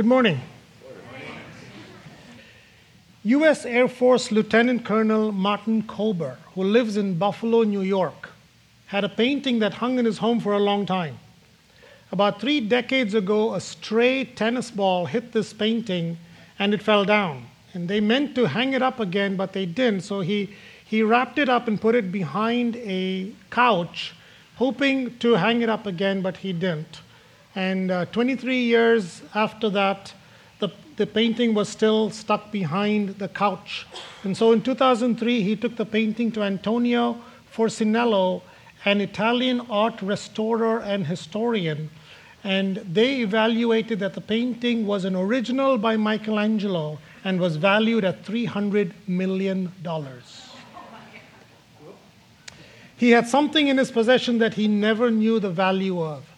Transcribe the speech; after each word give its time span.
Good 0.00 0.06
morning. 0.06 0.40
U.S. 3.22 3.66
Air 3.66 3.86
Force 3.86 4.32
Lieutenant 4.32 4.82
Colonel 4.82 5.30
Martin 5.30 5.82
Kober, 5.82 6.38
who 6.54 6.64
lives 6.64 6.96
in 6.96 7.18
Buffalo, 7.18 7.64
New 7.64 7.82
York, 7.82 8.30
had 8.86 9.04
a 9.04 9.10
painting 9.10 9.58
that 9.58 9.74
hung 9.74 9.98
in 9.98 10.06
his 10.06 10.16
home 10.16 10.40
for 10.40 10.54
a 10.54 10.58
long 10.58 10.86
time. 10.86 11.18
About 12.12 12.40
three 12.40 12.60
decades 12.60 13.12
ago, 13.12 13.52
a 13.54 13.60
stray 13.60 14.24
tennis 14.24 14.70
ball 14.70 15.04
hit 15.04 15.32
this 15.32 15.52
painting 15.52 16.16
and 16.58 16.72
it 16.72 16.80
fell 16.80 17.04
down. 17.04 17.44
And 17.74 17.86
they 17.86 18.00
meant 18.00 18.34
to 18.36 18.46
hang 18.46 18.72
it 18.72 18.80
up 18.80 19.00
again, 19.00 19.36
but 19.36 19.52
they 19.52 19.66
didn't. 19.66 20.00
So 20.00 20.22
he, 20.22 20.56
he 20.82 21.02
wrapped 21.02 21.38
it 21.38 21.50
up 21.50 21.68
and 21.68 21.78
put 21.78 21.94
it 21.94 22.10
behind 22.10 22.76
a 22.76 23.32
couch, 23.50 24.14
hoping 24.56 25.18
to 25.18 25.34
hang 25.34 25.60
it 25.60 25.68
up 25.68 25.84
again, 25.84 26.22
but 26.22 26.38
he 26.38 26.54
didn't. 26.54 27.02
And 27.54 27.90
uh, 27.90 28.04
23 28.06 28.60
years 28.60 29.22
after 29.34 29.68
that, 29.70 30.12
the, 30.60 30.70
the 30.96 31.06
painting 31.06 31.54
was 31.54 31.68
still 31.68 32.10
stuck 32.10 32.52
behind 32.52 33.18
the 33.18 33.28
couch. 33.28 33.86
And 34.22 34.36
so 34.36 34.52
in 34.52 34.62
2003, 34.62 35.42
he 35.42 35.56
took 35.56 35.76
the 35.76 35.86
painting 35.86 36.30
to 36.32 36.42
Antonio 36.42 37.20
Forcellino, 37.52 38.42
an 38.84 39.00
Italian 39.00 39.60
art 39.68 40.00
restorer 40.00 40.80
and 40.80 41.06
historian. 41.06 41.90
And 42.44 42.76
they 42.76 43.20
evaluated 43.20 43.98
that 43.98 44.14
the 44.14 44.20
painting 44.20 44.86
was 44.86 45.04
an 45.04 45.14
original 45.14 45.76
by 45.76 45.96
Michelangelo 45.96 46.98
and 47.24 47.38
was 47.38 47.56
valued 47.56 48.04
at 48.04 48.24
$300 48.24 48.92
million. 49.06 49.72
He 52.96 53.10
had 53.10 53.28
something 53.28 53.68
in 53.68 53.78
his 53.78 53.90
possession 53.90 54.38
that 54.38 54.54
he 54.54 54.68
never 54.68 55.10
knew 55.10 55.40
the 55.40 55.50
value 55.50 56.02
of. 56.02 56.29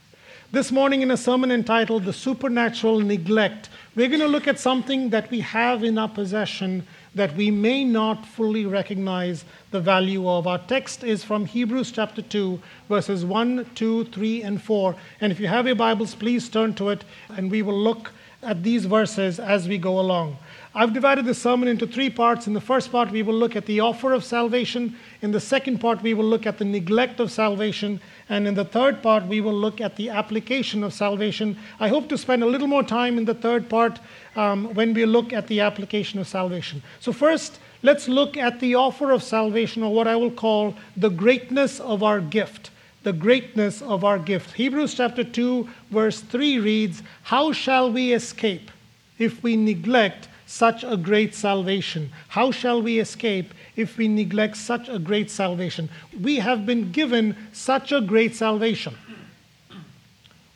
This 0.52 0.70
morning, 0.70 1.00
in 1.00 1.10
a 1.10 1.16
sermon 1.16 1.50
entitled 1.50 2.04
The 2.04 2.12
Supernatural 2.12 3.00
Neglect, 3.00 3.70
we're 3.96 4.08
going 4.08 4.20
to 4.20 4.28
look 4.28 4.46
at 4.46 4.60
something 4.60 5.08
that 5.08 5.30
we 5.30 5.40
have 5.40 5.82
in 5.82 5.96
our 5.96 6.10
possession 6.10 6.86
that 7.14 7.34
we 7.36 7.50
may 7.50 7.84
not 7.84 8.26
fully 8.26 8.66
recognize 8.66 9.46
the 9.70 9.80
value 9.80 10.28
of. 10.28 10.46
Our 10.46 10.58
text 10.58 11.04
is 11.04 11.24
from 11.24 11.46
Hebrews 11.46 11.90
chapter 11.90 12.20
2, 12.20 12.60
verses 12.90 13.24
1, 13.24 13.70
2, 13.74 14.04
3, 14.04 14.42
and 14.42 14.60
4. 14.60 14.94
And 15.22 15.32
if 15.32 15.40
you 15.40 15.46
have 15.46 15.66
your 15.66 15.74
Bibles, 15.74 16.14
please 16.14 16.50
turn 16.50 16.74
to 16.74 16.90
it, 16.90 17.02
and 17.30 17.50
we 17.50 17.62
will 17.62 17.78
look 17.78 18.12
at 18.42 18.62
these 18.62 18.84
verses 18.84 19.40
as 19.40 19.68
we 19.68 19.78
go 19.78 20.00
along. 20.00 20.36
I've 20.74 20.92
divided 20.92 21.26
the 21.26 21.34
sermon 21.34 21.68
into 21.68 21.86
three 21.86 22.10
parts. 22.10 22.46
In 22.46 22.54
the 22.54 22.60
first 22.60 22.90
part, 22.90 23.10
we 23.10 23.22
will 23.22 23.34
look 23.34 23.56
at 23.56 23.66
the 23.66 23.80
offer 23.80 24.12
of 24.12 24.24
salvation. 24.24 24.96
In 25.20 25.30
the 25.30 25.40
second 25.40 25.78
part, 25.78 26.02
we 26.02 26.12
will 26.12 26.24
look 26.24 26.46
at 26.46 26.58
the 26.58 26.64
neglect 26.64 27.20
of 27.20 27.30
salvation. 27.30 28.00
And 28.32 28.48
in 28.48 28.54
the 28.54 28.64
third 28.64 29.02
part, 29.02 29.26
we 29.26 29.42
will 29.42 29.52
look 29.52 29.78
at 29.78 29.96
the 29.96 30.08
application 30.08 30.82
of 30.82 30.94
salvation. 30.94 31.58
I 31.78 31.88
hope 31.88 32.08
to 32.08 32.16
spend 32.16 32.42
a 32.42 32.46
little 32.46 32.66
more 32.66 32.82
time 32.82 33.18
in 33.18 33.26
the 33.26 33.34
third 33.34 33.68
part 33.68 34.00
um, 34.36 34.72
when 34.72 34.94
we 34.94 35.04
look 35.04 35.34
at 35.34 35.48
the 35.48 35.60
application 35.60 36.18
of 36.18 36.26
salvation. 36.26 36.82
So, 36.98 37.12
first, 37.12 37.58
let's 37.82 38.08
look 38.08 38.38
at 38.38 38.58
the 38.58 38.74
offer 38.74 39.10
of 39.10 39.22
salvation, 39.22 39.82
or 39.82 39.92
what 39.92 40.08
I 40.08 40.16
will 40.16 40.30
call 40.30 40.74
the 40.96 41.10
greatness 41.10 41.78
of 41.78 42.02
our 42.02 42.22
gift. 42.22 42.70
The 43.02 43.12
greatness 43.12 43.82
of 43.82 44.02
our 44.02 44.18
gift. 44.18 44.54
Hebrews 44.54 44.94
chapter 44.94 45.24
2, 45.24 45.68
verse 45.90 46.22
3 46.22 46.58
reads, 46.58 47.02
How 47.24 47.52
shall 47.52 47.92
we 47.92 48.14
escape 48.14 48.70
if 49.18 49.42
we 49.42 49.58
neglect 49.58 50.28
such 50.46 50.84
a 50.84 50.96
great 50.96 51.34
salvation? 51.34 52.10
How 52.28 52.50
shall 52.50 52.80
we 52.80 52.98
escape 52.98 53.52
if 53.76 53.96
we 53.96 54.08
neglect 54.08 54.56
such 54.56 54.88
a 54.88 54.98
great 54.98 55.30
salvation? 55.30 55.88
We 56.20 56.36
have 56.36 56.66
been 56.66 56.92
given 56.92 57.36
such 57.52 57.92
a 57.92 58.00
great 58.00 58.34
salvation. 58.34 58.96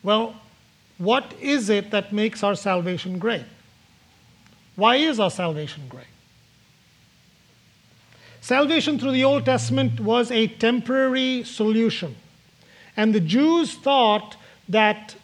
Well, 0.03 0.35
what 0.97 1.33
is 1.39 1.69
it 1.69 1.91
that 1.91 2.13
makes 2.13 2.43
our 2.43 2.55
salvation 2.55 3.19
great? 3.19 3.45
Why 4.75 4.97
is 4.97 5.19
our 5.19 5.31
salvation 5.31 5.83
great? 5.89 6.05
Salvation 8.41 8.97
through 8.97 9.11
the 9.11 9.23
Old 9.23 9.45
Testament 9.45 9.99
was 9.99 10.31
a 10.31 10.47
temporary 10.47 11.43
solution. 11.43 12.15
And 12.95 13.13
the 13.13 13.19
Jews 13.19 13.73
thought 13.73 14.37
that 14.69 15.15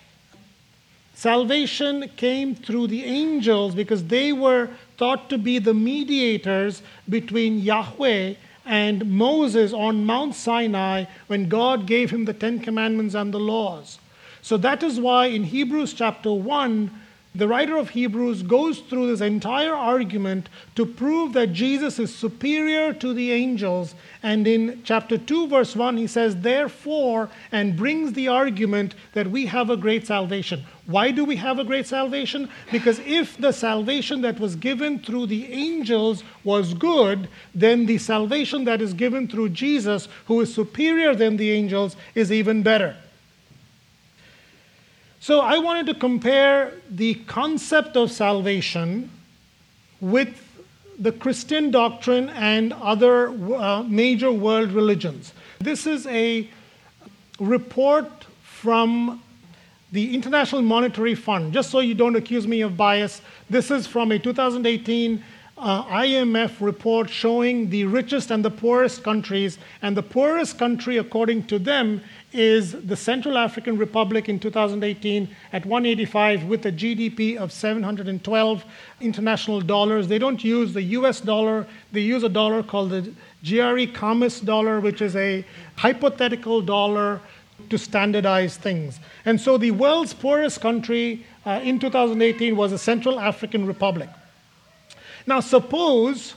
Salvation 1.23 2.09
came 2.17 2.53
through 2.53 2.87
the 2.87 3.05
angels 3.05 3.75
because 3.75 4.03
they 4.07 4.33
were 4.33 4.69
thought 4.97 5.29
to 5.29 5.37
be 5.37 5.59
the 5.59 5.73
mediators 5.73 6.81
between 7.09 7.59
Yahweh 7.59 8.35
and 8.65 9.05
Moses 9.05 9.73
on 9.73 10.05
Mount 10.05 10.35
Sinai 10.35 11.05
when 11.27 11.49
God 11.49 11.85
gave 11.85 12.11
him 12.11 12.25
the 12.25 12.33
Ten 12.33 12.59
Commandments 12.59 13.15
and 13.15 13.33
the 13.33 13.39
laws. 13.39 13.99
So 14.41 14.57
that 14.57 14.83
is 14.83 14.99
why 14.99 15.27
in 15.27 15.43
Hebrews 15.43 15.93
chapter 15.93 16.31
1, 16.31 16.91
the 17.35 17.47
writer 17.47 17.77
of 17.77 17.89
Hebrews 17.89 18.43
goes 18.43 18.79
through 18.79 19.07
this 19.07 19.21
entire 19.21 19.73
argument 19.73 20.49
to 20.75 20.85
prove 20.85 21.33
that 21.33 21.51
Jesus 21.51 21.97
is 21.97 22.13
superior 22.13 22.93
to 22.93 23.11
the 23.11 23.31
angels. 23.31 23.95
And 24.21 24.45
in 24.45 24.81
chapter 24.83 25.17
2, 25.17 25.47
verse 25.47 25.75
1, 25.75 25.97
he 25.97 26.05
says, 26.05 26.35
Therefore, 26.35 27.29
and 27.51 27.75
brings 27.75 28.13
the 28.13 28.27
argument 28.27 28.93
that 29.13 29.31
we 29.31 29.47
have 29.47 29.71
a 29.71 29.77
great 29.77 30.05
salvation. 30.05 30.63
Why 30.85 31.09
do 31.09 31.25
we 31.25 31.35
have 31.37 31.57
a 31.57 31.63
great 31.63 31.87
salvation? 31.87 32.49
Because 32.71 32.99
if 32.99 33.37
the 33.37 33.51
salvation 33.51 34.21
that 34.21 34.39
was 34.39 34.55
given 34.55 34.99
through 34.99 35.27
the 35.27 35.51
angels 35.51 36.23
was 36.43 36.75
good, 36.75 37.29
then 37.55 37.87
the 37.87 37.97
salvation 37.97 38.65
that 38.65 38.79
is 38.81 38.93
given 38.93 39.27
through 39.27 39.49
Jesus, 39.49 40.07
who 40.27 40.39
is 40.41 40.53
superior 40.53 41.15
than 41.15 41.37
the 41.37 41.49
angels, 41.51 41.95
is 42.13 42.31
even 42.31 42.61
better. 42.61 42.95
So 45.23 45.39
I 45.39 45.57
wanted 45.57 45.85
to 45.85 45.93
compare 45.93 46.73
the 46.91 47.13
concept 47.13 47.95
of 47.95 48.11
salvation 48.11 49.09
with 50.01 50.37
the 50.99 51.13
Christian 51.13 51.71
doctrine 51.71 52.27
and 52.31 52.73
other 52.73 53.29
uh, 53.29 53.83
major 53.83 54.33
world 54.33 54.73
religions. 54.73 55.31
This 55.59 55.87
is 55.87 56.05
a 56.07 56.49
report 57.39 58.11
from 58.41 59.23
the 59.93 60.13
International 60.13 60.61
Monetary 60.61 61.15
Fund. 61.15 61.53
Just 61.53 61.71
so 61.71 61.79
you 61.79 61.93
don't 61.93 62.17
accuse 62.17 62.45
me 62.45 62.59
of 62.59 62.75
bias, 62.75 63.21
this 63.49 63.71
is 63.71 63.87
from 63.87 64.11
a 64.11 64.19
2018 64.19 65.23
uh, 65.57 65.85
IMF 65.85 66.59
report 66.59 67.09
showing 67.09 67.69
the 67.69 67.85
richest 67.85 68.29
and 68.29 68.43
the 68.43 68.51
poorest 68.51 69.03
countries. 69.03 69.57
And 69.81 69.95
the 69.95 70.03
poorest 70.03 70.59
country, 70.59 70.97
according 70.97 71.47
to 71.47 71.59
them, 71.59 72.01
is 72.33 72.71
the 72.71 72.95
Central 72.95 73.37
African 73.37 73.77
Republic 73.77 74.27
in 74.27 74.39
2018 74.39 75.29
at 75.51 75.65
185 75.65 76.45
with 76.45 76.65
a 76.65 76.71
GDP 76.71 77.37
of 77.37 77.51
712 77.51 78.65
international 78.99 79.61
dollars. 79.61 80.07
They 80.07 80.19
don't 80.19 80.43
use 80.43 80.73
the 80.73 80.81
US 80.81 81.21
dollar, 81.21 81.67
they 81.91 82.01
use 82.01 82.23
a 82.23 82.29
dollar 82.29 82.63
called 82.63 82.89
the 82.89 83.13
Geary-Khamis 83.43 84.43
dollar, 84.43 84.79
which 84.79 85.01
is 85.01 85.15
a 85.15 85.45
hypothetical 85.75 86.61
dollar 86.61 87.21
to 87.69 87.77
standardize 87.77 88.57
things. 88.57 88.99
And 89.25 89.39
so 89.39 89.57
the 89.57 89.71
world's 89.71 90.13
poorest 90.13 90.61
country 90.61 91.25
uh, 91.45 91.61
in 91.63 91.79
2018 91.79 92.55
was 92.55 92.71
the 92.71 92.77
Central 92.77 93.19
African 93.19 93.65
Republic. 93.65 94.09
Now, 95.25 95.39
suppose 95.39 96.35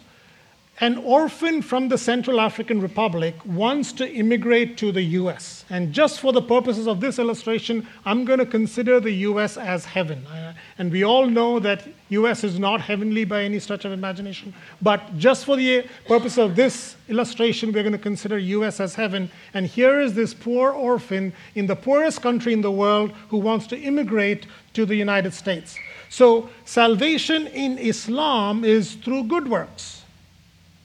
an 0.78 0.98
orphan 0.98 1.62
from 1.62 1.88
the 1.88 1.96
Central 1.96 2.38
African 2.38 2.82
Republic 2.82 3.34
wants 3.46 3.92
to 3.94 4.12
immigrate 4.12 4.76
to 4.76 4.92
the 4.92 5.00
US. 5.02 5.64
And 5.70 5.90
just 5.90 6.20
for 6.20 6.34
the 6.34 6.42
purposes 6.42 6.86
of 6.86 7.00
this 7.00 7.18
illustration, 7.18 7.88
I'm 8.04 8.26
going 8.26 8.40
to 8.40 8.46
consider 8.46 9.00
the 9.00 9.12
US 9.12 9.56
as 9.56 9.86
heaven. 9.86 10.26
Uh, 10.26 10.52
and 10.76 10.92
we 10.92 11.02
all 11.02 11.28
know 11.28 11.58
that 11.60 11.88
US 12.10 12.44
is 12.44 12.58
not 12.58 12.82
heavenly 12.82 13.24
by 13.24 13.44
any 13.44 13.58
stretch 13.58 13.86
of 13.86 13.92
imagination. 13.92 14.52
But 14.82 15.16
just 15.16 15.46
for 15.46 15.56
the 15.56 15.86
purpose 16.06 16.36
of 16.36 16.56
this 16.56 16.96
illustration, 17.08 17.72
we're 17.72 17.82
going 17.82 17.92
to 17.92 17.98
consider 17.98 18.36
US 18.36 18.78
as 18.78 18.94
heaven. 18.94 19.30
And 19.54 19.64
here 19.64 19.98
is 19.98 20.12
this 20.12 20.34
poor 20.34 20.72
orphan 20.72 21.32
in 21.54 21.66
the 21.66 21.76
poorest 21.76 22.20
country 22.20 22.52
in 22.52 22.60
the 22.60 22.70
world 22.70 23.12
who 23.30 23.38
wants 23.38 23.66
to 23.68 23.78
immigrate 23.78 24.44
to 24.74 24.84
the 24.84 24.94
United 24.94 25.32
States. 25.32 25.78
So 26.10 26.50
salvation 26.66 27.46
in 27.46 27.78
Islam 27.78 28.62
is 28.62 28.96
through 28.96 29.24
good 29.24 29.48
works 29.48 29.95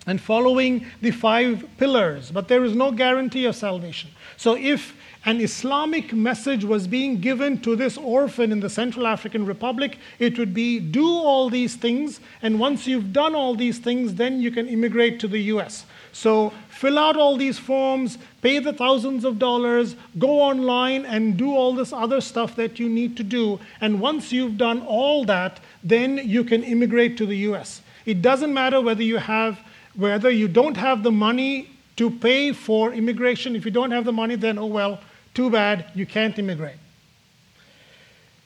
and 0.08 0.20
following 0.20 0.86
the 1.02 1.12
five 1.12 1.68
pillars, 1.78 2.32
but 2.32 2.48
there 2.48 2.64
is 2.64 2.76
no 2.76 2.92
guarantee 2.92 3.46
of 3.46 3.56
salvation. 3.56 4.10
So, 4.38 4.56
if 4.56 4.96
an 5.24 5.40
Islamic 5.40 6.14
message 6.14 6.66
was 6.66 6.88
being 6.88 7.22
given 7.22 7.62
to 7.62 7.76
this 7.76 7.96
orphan 7.96 8.52
in 8.52 8.60
the 8.60 8.70
Central 8.70 9.06
African 9.06 9.46
Republic, 9.46 10.00
it 10.18 10.40
would 10.40 10.54
be 10.54 10.80
do 10.80 11.06
all 11.06 11.50
these 11.50 11.76
things, 11.76 12.20
and 12.42 12.60
once 12.60 12.88
you've 12.88 13.14
done 13.14 13.36
all 13.36 13.54
these 13.54 13.78
things, 13.78 14.16
then 14.16 14.42
you 14.42 14.50
can 14.50 14.68
immigrate 14.68 15.20
to 15.20 15.28
the 15.28 15.40
US. 15.54 15.86
So, 16.12 16.52
fill 16.70 16.98
out 16.98 17.16
all 17.16 17.38
these 17.38 17.60
forms, 17.60 18.18
pay 18.42 18.58
the 18.58 18.74
thousands 18.74 19.24
of 19.24 19.38
dollars, 19.38 19.96
go 20.18 20.42
online 20.42 21.06
and 21.06 21.38
do 21.38 21.56
all 21.56 21.74
this 21.76 21.94
other 21.94 22.20
stuff 22.20 22.56
that 22.56 22.80
you 22.80 22.90
need 22.90 23.16
to 23.18 23.24
do. 23.24 23.60
And 23.80 24.02
once 24.02 24.32
you've 24.32 24.58
done 24.58 24.82
all 24.82 25.24
that, 25.26 25.60
then 25.84 26.18
you 26.24 26.44
can 26.44 26.64
immigrate 26.64 27.18
to 27.18 27.28
the 27.28 27.38
US. 27.50 27.84
It 28.06 28.24
doesn't 28.24 28.54
matter 28.54 28.82
whether 28.82 29.04
you 29.04 29.18
have 29.18 29.60
whether 29.96 30.30
you 30.30 30.48
don't 30.48 30.78
have 30.78 31.04
the 31.04 31.12
money 31.12 31.70
to 31.98 32.10
pay 32.10 32.54
for 32.54 32.94
immigration, 32.94 33.56
if 33.56 33.66
you 33.66 33.72
don't 33.72 33.92
have 33.92 34.06
the 34.06 34.14
money, 34.14 34.36
then 34.36 34.58
oh 34.58 34.66
well, 34.66 35.00
too 35.34 35.50
bad, 35.50 35.92
you 35.96 36.06
can't 36.06 36.38
immigrate. 36.40 36.78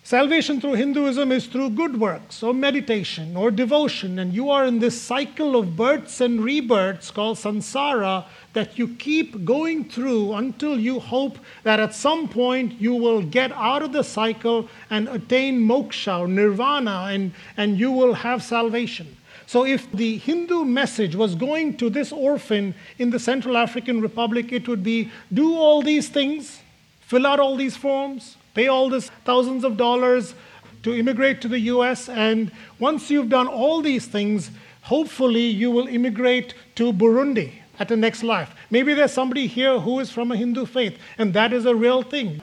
Salvation 0.05 0.61
through 0.61 0.73
Hinduism 0.75 1.31
is 1.31 1.47
through 1.47 1.71
good 1.71 1.99
works 1.99 2.43
or 2.43 2.53
meditation 2.53 3.35
or 3.35 3.49
devotion, 3.49 4.19
and 4.19 4.35
you 4.35 4.51
are 4.51 4.63
in 4.63 4.77
this 4.77 5.01
cycle 5.01 5.55
of 5.55 5.75
births 5.75 6.21
and 6.21 6.43
rebirths 6.43 7.09
called 7.09 7.37
samsara 7.37 8.25
that 8.53 8.77
you 8.77 8.87
keep 8.87 9.43
going 9.43 9.83
through 9.83 10.33
until 10.33 10.79
you 10.79 10.99
hope 10.99 11.39
that 11.63 11.79
at 11.79 11.95
some 11.95 12.27
point 12.27 12.79
you 12.79 12.93
will 12.93 13.23
get 13.23 13.51
out 13.53 13.81
of 13.81 13.93
the 13.93 14.03
cycle 14.03 14.69
and 14.91 15.09
attain 15.09 15.59
moksha 15.59 16.19
or 16.19 16.27
nirvana 16.27 17.07
and, 17.09 17.31
and 17.57 17.79
you 17.79 17.91
will 17.91 18.13
have 18.13 18.43
salvation. 18.43 19.07
So, 19.47 19.65
if 19.65 19.91
the 19.91 20.17
Hindu 20.17 20.65
message 20.65 21.15
was 21.15 21.35
going 21.35 21.77
to 21.77 21.89
this 21.89 22.11
orphan 22.11 22.73
in 22.97 23.11
the 23.11 23.19
Central 23.19 23.57
African 23.57 24.01
Republic, 24.01 24.51
it 24.51 24.67
would 24.67 24.83
be 24.83 25.11
do 25.31 25.55
all 25.55 25.81
these 25.81 26.09
things, 26.09 26.61
fill 27.01 27.27
out 27.27 27.39
all 27.39 27.55
these 27.55 27.77
forms, 27.77 28.37
pay 28.55 28.67
all 28.67 28.89
these 28.89 29.11
thousands 29.23 29.63
of 29.63 29.77
dollars 29.77 30.33
to 30.81 30.93
immigrate 30.93 31.41
to 31.41 31.47
the 31.47 31.59
US. 31.59 32.09
And 32.09 32.51
once 32.79 33.11
you've 33.11 33.29
done 33.29 33.47
all 33.47 33.81
these 33.81 34.07
things, 34.07 34.49
hopefully 34.81 35.45
you 35.45 35.69
will 35.69 35.87
immigrate 35.87 36.53
to 36.75 36.91
Burundi 36.91 37.53
at 37.79 37.87
the 37.87 37.97
next 37.97 38.23
life. 38.23 38.51
Maybe 38.69 38.93
there's 38.93 39.11
somebody 39.11 39.47
here 39.47 39.79
who 39.79 39.99
is 39.99 40.11
from 40.11 40.31
a 40.31 40.37
Hindu 40.37 40.65
faith, 40.65 40.97
and 41.17 41.33
that 41.33 41.53
is 41.53 41.65
a 41.65 41.75
real 41.75 42.01
thing. 42.01 42.41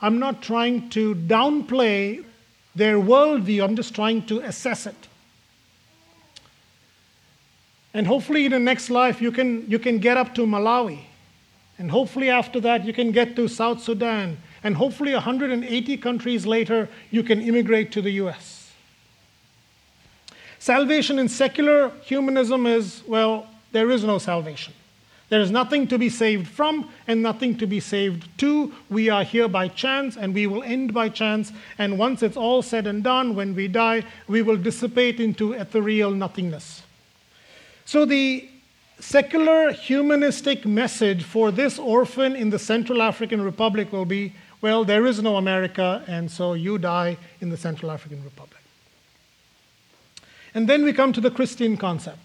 I'm 0.00 0.18
not 0.18 0.42
trying 0.42 0.90
to 0.90 1.14
downplay 1.14 2.24
their 2.74 2.96
worldview, 2.96 3.64
I'm 3.64 3.74
just 3.74 3.94
trying 3.94 4.24
to 4.26 4.40
assess 4.40 4.86
it. 4.86 5.08
And 7.94 8.06
hopefully, 8.06 8.44
in 8.44 8.52
the 8.52 8.58
next 8.58 8.90
life, 8.90 9.20
you 9.20 9.32
can, 9.32 9.68
you 9.70 9.78
can 9.78 9.98
get 9.98 10.16
up 10.16 10.34
to 10.34 10.42
Malawi. 10.42 11.00
And 11.78 11.90
hopefully, 11.90 12.30
after 12.30 12.60
that, 12.60 12.84
you 12.84 12.92
can 12.92 13.12
get 13.12 13.36
to 13.36 13.48
South 13.48 13.82
Sudan 13.82 14.38
and 14.62 14.76
hopefully, 14.76 15.12
180 15.12 15.96
countries 15.98 16.46
later, 16.46 16.88
you 17.10 17.22
can 17.22 17.40
immigrate 17.40 17.92
to 17.92 18.02
the 18.02 18.10
US. 18.12 18.72
Salvation 20.58 21.18
in 21.18 21.28
secular 21.28 21.90
humanism 22.02 22.66
is 22.66 23.02
well, 23.06 23.46
there 23.70 23.90
is 23.90 24.02
no 24.02 24.18
salvation. 24.18 24.74
There 25.28 25.40
is 25.40 25.50
nothing 25.50 25.86
to 25.88 25.98
be 25.98 26.08
saved 26.08 26.48
from 26.48 26.90
and 27.06 27.22
nothing 27.22 27.56
to 27.58 27.66
be 27.66 27.80
saved 27.80 28.28
to. 28.38 28.72
We 28.88 29.10
are 29.10 29.22
here 29.22 29.46
by 29.46 29.68
chance 29.68 30.16
and 30.16 30.34
we 30.34 30.46
will 30.46 30.62
end 30.62 30.94
by 30.94 31.10
chance. 31.10 31.52
And 31.76 31.98
once 31.98 32.22
it's 32.22 32.36
all 32.36 32.62
said 32.62 32.86
and 32.86 33.04
done, 33.04 33.36
when 33.36 33.54
we 33.54 33.68
die, 33.68 34.04
we 34.26 34.40
will 34.40 34.56
dissipate 34.56 35.20
into 35.20 35.52
ethereal 35.52 36.10
nothingness. 36.10 36.82
So 37.88 38.04
the 38.04 38.46
secular 39.00 39.72
humanistic 39.72 40.66
message 40.66 41.24
for 41.24 41.50
this 41.50 41.78
orphan 41.78 42.36
in 42.36 42.50
the 42.50 42.58
Central 42.58 43.00
African 43.00 43.40
Republic 43.40 43.90
will 43.90 44.04
be 44.04 44.34
well, 44.60 44.84
there 44.84 45.06
is 45.06 45.22
no 45.22 45.36
America, 45.36 46.04
and 46.06 46.30
so 46.30 46.52
you 46.52 46.76
die 46.76 47.16
in 47.40 47.48
the 47.48 47.56
Central 47.56 47.90
African 47.90 48.22
Republic. 48.22 48.60
And 50.52 50.68
then 50.68 50.84
we 50.84 50.92
come 50.92 51.14
to 51.14 51.20
the 51.22 51.30
Christian 51.30 51.78
concept. 51.78 52.18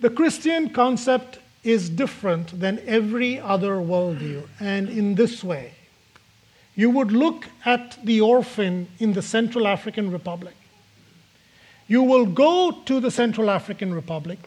The 0.00 0.10
Christian 0.10 0.68
concept 0.68 1.38
is 1.64 1.88
different 1.88 2.60
than 2.60 2.82
every 2.86 3.40
other 3.40 3.76
worldview, 3.76 4.46
and 4.60 4.90
in 4.90 5.14
this 5.14 5.42
way. 5.42 5.72
You 6.74 6.90
would 6.90 7.12
look 7.12 7.46
at 7.64 7.96
the 8.04 8.20
orphan 8.20 8.88
in 8.98 9.14
the 9.14 9.22
Central 9.22 9.66
African 9.66 10.12
Republic. 10.12 10.54
You 11.88 12.02
will 12.02 12.26
go 12.26 12.72
to 12.86 13.00
the 13.00 13.10
Central 13.10 13.50
African 13.50 13.94
Republic. 13.94 14.38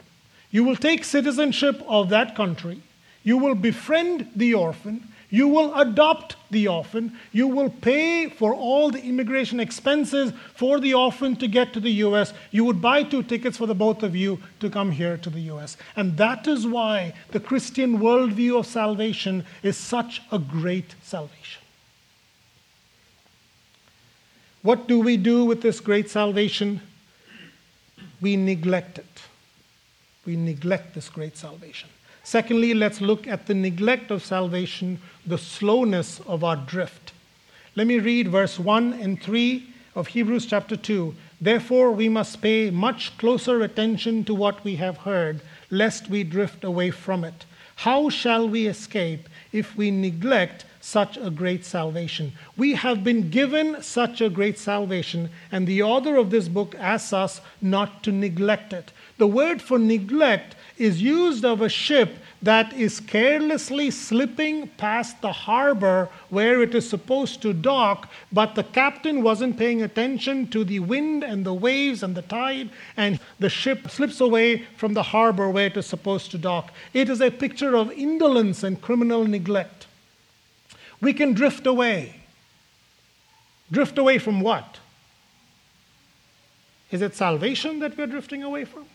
You 0.50 0.64
will 0.64 0.76
take 0.76 1.04
citizenship 1.04 1.82
of 1.86 2.08
that 2.10 2.34
country. 2.34 2.82
You 3.22 3.38
will 3.38 3.54
befriend 3.54 4.30
the 4.34 4.54
orphan. 4.54 5.08
You 5.30 5.46
will 5.46 5.72
adopt 5.78 6.34
the 6.50 6.66
orphan. 6.66 7.16
You 7.32 7.46
will 7.46 7.70
pay 7.70 8.28
for 8.28 8.52
all 8.52 8.90
the 8.90 9.02
immigration 9.02 9.60
expenses 9.60 10.32
for 10.56 10.80
the 10.80 10.92
orphan 10.92 11.36
to 11.36 11.46
get 11.46 11.72
to 11.72 11.80
the 11.80 11.92
US. 12.04 12.32
You 12.50 12.64
would 12.64 12.82
buy 12.82 13.04
two 13.04 13.22
tickets 13.22 13.56
for 13.56 13.66
the 13.66 13.74
both 13.74 14.02
of 14.02 14.16
you 14.16 14.40
to 14.58 14.68
come 14.68 14.90
here 14.90 15.16
to 15.18 15.30
the 15.30 15.42
US. 15.52 15.76
And 15.94 16.16
that 16.16 16.48
is 16.48 16.66
why 16.66 17.14
the 17.30 17.38
Christian 17.38 18.00
worldview 18.00 18.58
of 18.58 18.66
salvation 18.66 19.46
is 19.62 19.76
such 19.76 20.20
a 20.32 20.38
great 20.38 20.96
salvation. 21.02 21.62
What 24.62 24.88
do 24.88 25.00
we 25.00 25.16
do 25.16 25.44
with 25.44 25.62
this 25.62 25.78
great 25.80 26.10
salvation? 26.10 26.80
We 28.20 28.36
neglect 28.36 28.98
it. 28.98 29.22
We 30.26 30.36
neglect 30.36 30.94
this 30.94 31.08
great 31.08 31.36
salvation. 31.36 31.88
Secondly, 32.22 32.74
let's 32.74 33.00
look 33.00 33.26
at 33.26 33.46
the 33.46 33.54
neglect 33.54 34.10
of 34.10 34.24
salvation, 34.24 35.00
the 35.26 35.38
slowness 35.38 36.20
of 36.20 36.44
our 36.44 36.56
drift. 36.56 37.12
Let 37.76 37.86
me 37.86 37.98
read 37.98 38.28
verse 38.28 38.58
1 38.58 38.92
and 38.94 39.20
3 39.20 39.66
of 39.94 40.08
Hebrews 40.08 40.46
chapter 40.46 40.76
2. 40.76 41.14
Therefore, 41.40 41.92
we 41.92 42.08
must 42.08 42.42
pay 42.42 42.70
much 42.70 43.16
closer 43.16 43.62
attention 43.62 44.24
to 44.24 44.34
what 44.34 44.62
we 44.64 44.76
have 44.76 44.98
heard, 44.98 45.40
lest 45.70 46.10
we 46.10 46.22
drift 46.22 46.62
away 46.64 46.90
from 46.90 47.24
it. 47.24 47.46
How 47.76 48.10
shall 48.10 48.46
we 48.46 48.66
escape 48.66 49.28
if 49.52 49.76
we 49.76 49.90
neglect 49.90 50.66
such 50.80 51.16
a 51.16 51.30
great 51.30 51.64
salvation? 51.64 52.32
We 52.56 52.74
have 52.74 53.04
been 53.04 53.30
given 53.30 53.82
such 53.82 54.20
a 54.20 54.30
great 54.30 54.58
salvation, 54.58 55.30
and 55.52 55.66
the 55.66 55.82
author 55.82 56.16
of 56.16 56.30
this 56.30 56.48
book 56.48 56.74
asks 56.78 57.12
us 57.12 57.40
not 57.60 58.02
to 58.04 58.12
neglect 58.12 58.72
it. 58.72 58.92
The 59.18 59.26
word 59.26 59.60
for 59.60 59.78
neglect 59.78 60.56
is 60.78 61.02
used 61.02 61.44
of 61.44 61.60
a 61.60 61.68
ship 61.68 62.16
that 62.42 62.72
is 62.72 63.00
carelessly 63.00 63.90
slipping 63.90 64.68
past 64.78 65.20
the 65.20 65.30
harbor 65.30 66.08
where 66.30 66.62
it 66.62 66.74
is 66.74 66.88
supposed 66.88 67.42
to 67.42 67.52
dock, 67.52 68.10
but 68.32 68.54
the 68.54 68.64
captain 68.64 69.22
wasn't 69.22 69.58
paying 69.58 69.82
attention 69.82 70.46
to 70.48 70.64
the 70.64 70.78
wind 70.78 71.22
and 71.22 71.44
the 71.44 71.52
waves 71.52 72.02
and 72.02 72.14
the 72.14 72.22
tide, 72.22 72.70
and 72.96 73.20
the 73.38 73.50
ship 73.50 73.90
slips 73.90 74.20
away 74.22 74.64
from 74.78 74.94
the 74.94 75.02
harbor 75.02 75.50
where 75.50 75.66
it 75.66 75.76
is 75.76 75.84
supposed 75.84 76.30
to 76.30 76.38
dock. 76.38 76.72
It 76.94 77.10
is 77.10 77.20
a 77.20 77.30
picture 77.30 77.76
of 77.76 77.92
indolence 77.92 78.62
and 78.62 78.80
criminal 78.80 79.26
neglect. 79.26 79.79
We 81.00 81.12
can 81.12 81.32
drift 81.32 81.66
away. 81.66 82.16
Drift 83.70 83.98
away 83.98 84.18
from 84.18 84.40
what? 84.40 84.78
Is 86.90 87.02
it 87.02 87.14
salvation 87.14 87.78
that 87.78 87.96
we're 87.96 88.06
drifting 88.06 88.42
away 88.42 88.64
from? 88.64 88.86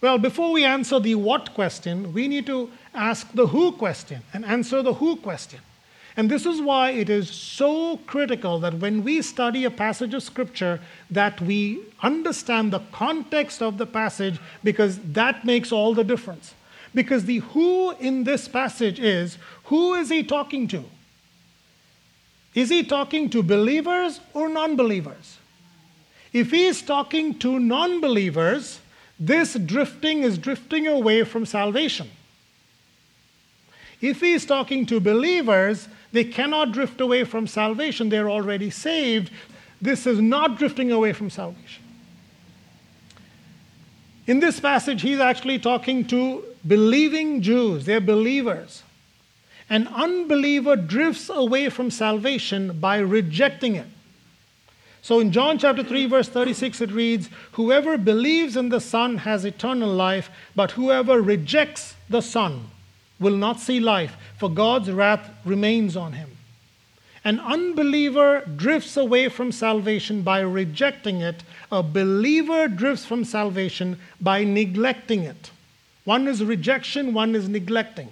Well, 0.00 0.18
before 0.18 0.50
we 0.50 0.64
answer 0.64 0.98
the 0.98 1.14
what 1.14 1.54
question, 1.54 2.12
we 2.12 2.26
need 2.26 2.46
to 2.46 2.70
ask 2.92 3.30
the 3.32 3.46
who 3.46 3.72
question 3.72 4.22
and 4.32 4.44
answer 4.44 4.82
the 4.82 4.94
who 4.94 5.16
question. 5.16 5.60
And 6.16 6.30
this 6.30 6.44
is 6.44 6.60
why 6.60 6.90
it 6.90 7.08
is 7.08 7.30
so 7.30 7.98
critical 8.06 8.58
that 8.60 8.74
when 8.74 9.02
we 9.02 9.22
study 9.22 9.64
a 9.64 9.70
passage 9.70 10.12
of 10.12 10.22
scripture 10.22 10.80
that 11.10 11.40
we 11.40 11.80
understand 12.02 12.72
the 12.72 12.82
context 12.92 13.62
of 13.62 13.78
the 13.78 13.86
passage 13.86 14.38
because 14.62 14.98
that 14.98 15.44
makes 15.44 15.72
all 15.72 15.94
the 15.94 16.04
difference. 16.04 16.54
Because 16.94 17.24
the 17.24 17.38
who 17.38 17.92
in 17.92 18.24
this 18.24 18.48
passage 18.48 19.00
is 19.00 19.38
who 19.64 19.94
is 19.94 20.10
he 20.10 20.22
talking 20.22 20.68
to? 20.68 20.84
Is 22.54 22.68
he 22.68 22.82
talking 22.82 23.30
to 23.30 23.42
believers 23.42 24.20
or 24.34 24.48
non 24.48 24.76
believers? 24.76 25.38
If 26.32 26.50
he 26.50 26.66
is 26.66 26.82
talking 26.82 27.38
to 27.38 27.58
non 27.58 28.00
believers, 28.00 28.80
this 29.18 29.54
drifting 29.54 30.22
is 30.22 30.36
drifting 30.36 30.86
away 30.86 31.24
from 31.24 31.46
salvation. 31.46 32.10
If 34.00 34.20
he 34.20 34.32
is 34.32 34.44
talking 34.44 34.84
to 34.86 34.98
believers, 34.98 35.88
they 36.10 36.24
cannot 36.24 36.72
drift 36.72 37.00
away 37.00 37.24
from 37.24 37.46
salvation. 37.46 38.08
They're 38.08 38.30
already 38.30 38.68
saved. 38.68 39.30
This 39.80 40.06
is 40.06 40.20
not 40.20 40.58
drifting 40.58 40.90
away 40.90 41.12
from 41.12 41.30
salvation. 41.30 41.82
In 44.26 44.40
this 44.40 44.60
passage, 44.60 45.02
he's 45.02 45.20
actually 45.20 45.58
talking 45.58 46.04
to 46.06 46.44
believing 46.66 47.42
Jews. 47.42 47.84
They're 47.84 48.00
believers. 48.00 48.82
An 49.68 49.88
unbeliever 49.88 50.76
drifts 50.76 51.28
away 51.28 51.68
from 51.68 51.90
salvation 51.90 52.78
by 52.78 52.98
rejecting 52.98 53.76
it. 53.76 53.86
So 55.00 55.18
in 55.18 55.32
John 55.32 55.58
chapter 55.58 55.82
3, 55.82 56.06
verse 56.06 56.28
36, 56.28 56.80
it 56.80 56.92
reads, 56.92 57.28
Whoever 57.52 57.98
believes 57.98 58.56
in 58.56 58.68
the 58.68 58.80
Son 58.80 59.18
has 59.18 59.44
eternal 59.44 59.92
life, 59.92 60.30
but 60.54 60.72
whoever 60.72 61.20
rejects 61.20 61.94
the 62.08 62.20
Son 62.20 62.70
will 63.18 63.36
not 63.36 63.58
see 63.58 63.80
life, 63.80 64.16
for 64.38 64.48
God's 64.50 64.90
wrath 64.90 65.30
remains 65.44 65.96
on 65.96 66.12
him. 66.12 66.30
An 67.24 67.40
unbeliever 67.40 68.44
drifts 68.56 68.96
away 68.96 69.28
from 69.28 69.52
salvation 69.52 70.22
by 70.22 70.40
rejecting 70.40 71.20
it. 71.20 71.42
A 71.70 71.82
believer 71.82 72.68
drifts 72.68 73.04
from 73.04 73.24
salvation 73.24 73.98
by 74.20 74.44
neglecting 74.44 75.22
it. 75.22 75.50
One 76.04 76.26
is 76.26 76.42
rejection, 76.42 77.14
one 77.14 77.34
is 77.34 77.48
neglecting. 77.48 78.08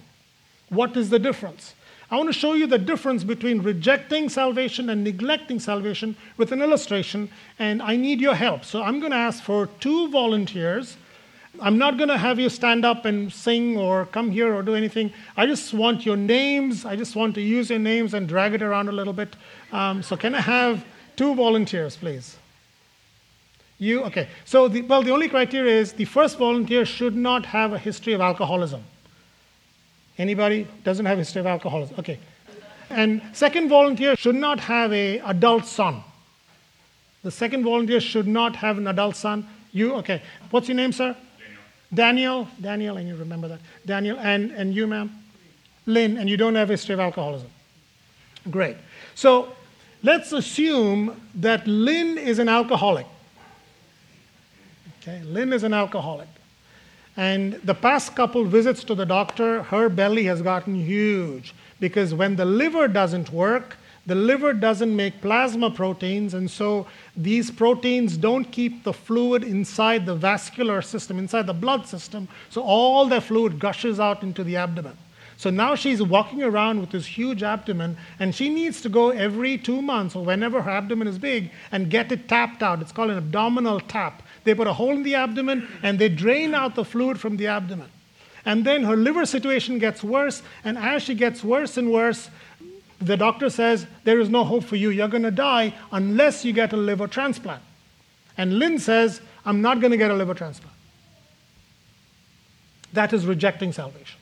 What 0.69 0.95
is 0.95 1.09
the 1.09 1.19
difference? 1.19 1.73
I 2.09 2.17
want 2.17 2.27
to 2.27 2.33
show 2.33 2.53
you 2.53 2.67
the 2.67 2.77
difference 2.77 3.23
between 3.23 3.61
rejecting 3.61 4.27
salvation 4.27 4.89
and 4.89 5.01
neglecting 5.03 5.59
salvation 5.59 6.17
with 6.35 6.51
an 6.51 6.61
illustration, 6.61 7.29
and 7.57 7.81
I 7.81 7.95
need 7.95 8.19
your 8.19 8.35
help. 8.35 8.65
So 8.65 8.81
I'm 8.81 8.99
going 8.99 9.11
to 9.11 9.17
ask 9.17 9.41
for 9.41 9.67
two 9.79 10.09
volunteers. 10.09 10.97
I'm 11.61 11.77
not 11.77 11.97
going 11.97 12.09
to 12.09 12.17
have 12.17 12.37
you 12.37 12.49
stand 12.49 12.83
up 12.83 13.05
and 13.05 13.31
sing 13.31 13.77
or 13.77 14.05
come 14.05 14.29
here 14.29 14.53
or 14.53 14.61
do 14.61 14.75
anything. 14.75 15.13
I 15.37 15.45
just 15.45 15.73
want 15.73 16.05
your 16.05 16.17
names. 16.17 16.85
I 16.85 16.97
just 16.97 17.15
want 17.15 17.35
to 17.35 17.41
use 17.41 17.69
your 17.69 17.79
names 17.79 18.13
and 18.13 18.27
drag 18.27 18.53
it 18.53 18.61
around 18.61 18.89
a 18.89 18.93
little 18.93 19.13
bit. 19.13 19.35
Um, 19.71 20.03
so, 20.03 20.17
can 20.17 20.35
I 20.35 20.41
have 20.41 20.85
two 21.15 21.33
volunteers, 21.33 21.95
please? 21.95 22.37
You, 23.81 24.03
okay. 24.03 24.29
So, 24.45 24.67
the, 24.67 24.83
well, 24.83 25.01
the 25.01 25.09
only 25.09 25.27
criteria 25.27 25.73
is 25.73 25.91
the 25.93 26.05
first 26.05 26.37
volunteer 26.37 26.85
should 26.85 27.15
not 27.15 27.47
have 27.47 27.73
a 27.73 27.79
history 27.79 28.13
of 28.13 28.21
alcoholism. 28.21 28.83
Anybody 30.19 30.67
doesn't 30.83 31.07
have 31.07 31.17
a 31.17 31.21
history 31.21 31.39
of 31.39 31.47
alcoholism? 31.47 31.95
Okay. 31.97 32.19
And 32.91 33.23
second 33.33 33.69
volunteer 33.69 34.15
should 34.15 34.35
not 34.35 34.59
have 34.59 34.93
a 34.93 35.17
adult 35.21 35.65
son. 35.65 36.03
The 37.23 37.31
second 37.31 37.63
volunteer 37.63 37.99
should 37.99 38.27
not 38.27 38.55
have 38.57 38.77
an 38.77 38.85
adult 38.85 39.15
son. 39.15 39.47
You, 39.71 39.95
okay. 39.95 40.21
What's 40.51 40.67
your 40.67 40.75
name, 40.75 40.91
sir? 40.91 41.17
Daniel. 41.91 42.45
Daniel, 42.45 42.47
Daniel 42.61 42.97
and 42.97 43.07
you 43.07 43.15
remember 43.15 43.47
that. 43.47 43.61
Daniel, 43.87 44.19
and, 44.19 44.51
and 44.51 44.75
you, 44.75 44.85
ma'am? 44.85 45.11
Lynn, 45.87 46.17
and 46.17 46.29
you 46.29 46.37
don't 46.37 46.53
have 46.53 46.69
a 46.69 46.73
history 46.73 46.93
of 46.93 46.99
alcoholism. 46.99 47.49
Great. 48.51 48.77
So 49.15 49.53
let's 50.03 50.33
assume 50.33 51.19
that 51.33 51.65
Lynn 51.65 52.19
is 52.19 52.37
an 52.37 52.47
alcoholic. 52.47 53.07
Okay, 55.01 55.23
Lynn 55.23 55.51
is 55.51 55.63
an 55.63 55.73
alcoholic. 55.73 56.27
And 57.17 57.53
the 57.63 57.73
past 57.73 58.15
couple 58.15 58.45
visits 58.45 58.83
to 58.83 58.93
the 58.93 59.05
doctor, 59.05 59.63
her 59.63 59.89
belly 59.89 60.25
has 60.25 60.43
gotten 60.43 60.75
huge 60.75 61.55
because 61.79 62.13
when 62.13 62.35
the 62.35 62.45
liver 62.45 62.87
doesn't 62.87 63.31
work, 63.31 63.77
the 64.05 64.13
liver 64.13 64.53
doesn't 64.53 64.95
make 64.95 65.19
plasma 65.19 65.71
proteins, 65.71 66.35
and 66.35 66.49
so 66.49 66.85
these 67.17 67.49
proteins 67.49 68.15
don't 68.15 68.45
keep 68.45 68.83
the 68.83 68.93
fluid 68.93 69.43
inside 69.43 70.05
the 70.05 70.13
vascular 70.15 70.83
system, 70.83 71.17
inside 71.17 71.47
the 71.47 71.53
blood 71.53 71.87
system, 71.87 72.27
so 72.51 72.61
all 72.61 73.07
the 73.07 73.21
fluid 73.21 73.57
gushes 73.59 73.99
out 73.99 74.21
into 74.21 74.43
the 74.43 74.55
abdomen. 74.55 74.97
So 75.37 75.49
now 75.49 75.73
she's 75.73 76.03
walking 76.03 76.43
around 76.43 76.79
with 76.79 76.91
this 76.91 77.07
huge 77.07 77.41
abdomen, 77.41 77.97
and 78.19 78.35
she 78.35 78.47
needs 78.49 78.79
to 78.81 78.89
go 78.89 79.09
every 79.09 79.57
two 79.57 79.81
months 79.81 80.15
or 80.15 80.23
whenever 80.23 80.61
her 80.61 80.69
abdomen 80.69 81.07
is 81.07 81.17
big 81.17 81.49
and 81.71 81.89
get 81.89 82.11
it 82.11 82.29
tapped 82.29 82.61
out. 82.61 82.79
It's 82.79 82.91
called 82.91 83.09
an 83.09 83.17
abdominal 83.17 83.79
tap. 83.79 84.21
They 84.43 84.55
put 84.55 84.67
a 84.67 84.73
hole 84.73 84.91
in 84.91 85.03
the 85.03 85.15
abdomen 85.15 85.67
and 85.83 85.99
they 85.99 86.09
drain 86.09 86.53
out 86.53 86.75
the 86.75 86.85
fluid 86.85 87.19
from 87.19 87.37
the 87.37 87.47
abdomen. 87.47 87.89
And 88.45 88.65
then 88.65 88.83
her 88.83 88.97
liver 88.97 89.25
situation 89.25 89.77
gets 89.77 90.03
worse, 90.03 90.41
and 90.63 90.77
as 90.77 91.03
she 91.03 91.13
gets 91.13 91.43
worse 91.43 91.77
and 91.77 91.91
worse, 91.91 92.29
the 92.99 93.17
doctor 93.17 93.49
says, 93.49 93.85
There 94.03 94.19
is 94.19 94.29
no 94.29 94.43
hope 94.43 94.63
for 94.63 94.75
you. 94.75 94.89
You're 94.89 95.07
going 95.07 95.23
to 95.23 95.31
die 95.31 95.73
unless 95.91 96.43
you 96.43 96.53
get 96.53 96.73
a 96.73 96.77
liver 96.77 97.07
transplant. 97.07 97.61
And 98.37 98.57
Lynn 98.57 98.79
says, 98.79 99.21
I'm 99.45 99.61
not 99.61 99.79
going 99.79 99.91
to 99.91 99.97
get 99.97 100.11
a 100.11 100.15
liver 100.15 100.33
transplant. 100.33 100.75
That 102.93 103.13
is 103.13 103.25
rejecting 103.25 103.73
salvation. 103.73 104.19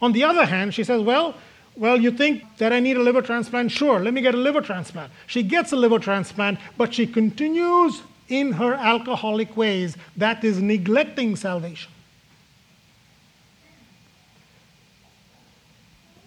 On 0.00 0.12
the 0.12 0.24
other 0.24 0.46
hand, 0.46 0.74
she 0.74 0.84
says, 0.84 1.00
Well, 1.02 1.34
well, 1.74 2.00
you 2.00 2.10
think 2.10 2.44
that 2.58 2.72
I 2.72 2.80
need 2.80 2.96
a 2.96 3.02
liver 3.02 3.22
transplant? 3.22 3.70
Sure, 3.70 3.98
let 3.98 4.12
me 4.12 4.20
get 4.20 4.34
a 4.34 4.38
liver 4.38 4.60
transplant. 4.60 5.12
She 5.26 5.42
gets 5.42 5.72
a 5.72 5.76
liver 5.76 5.98
transplant, 5.98 6.58
but 6.76 6.92
she 6.92 7.06
continues 7.06 8.02
in 8.28 8.52
her 8.52 8.74
alcoholic 8.74 9.56
ways. 9.56 9.96
That 10.16 10.44
is 10.44 10.60
neglecting 10.60 11.36
salvation. 11.36 11.90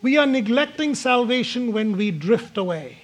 We 0.02 0.18
are 0.18 0.28
neglecting 0.28 0.94
salvation 0.94 1.74
when 1.74 1.98
we 1.98 2.12
drift 2.12 2.58
away. 2.58 2.98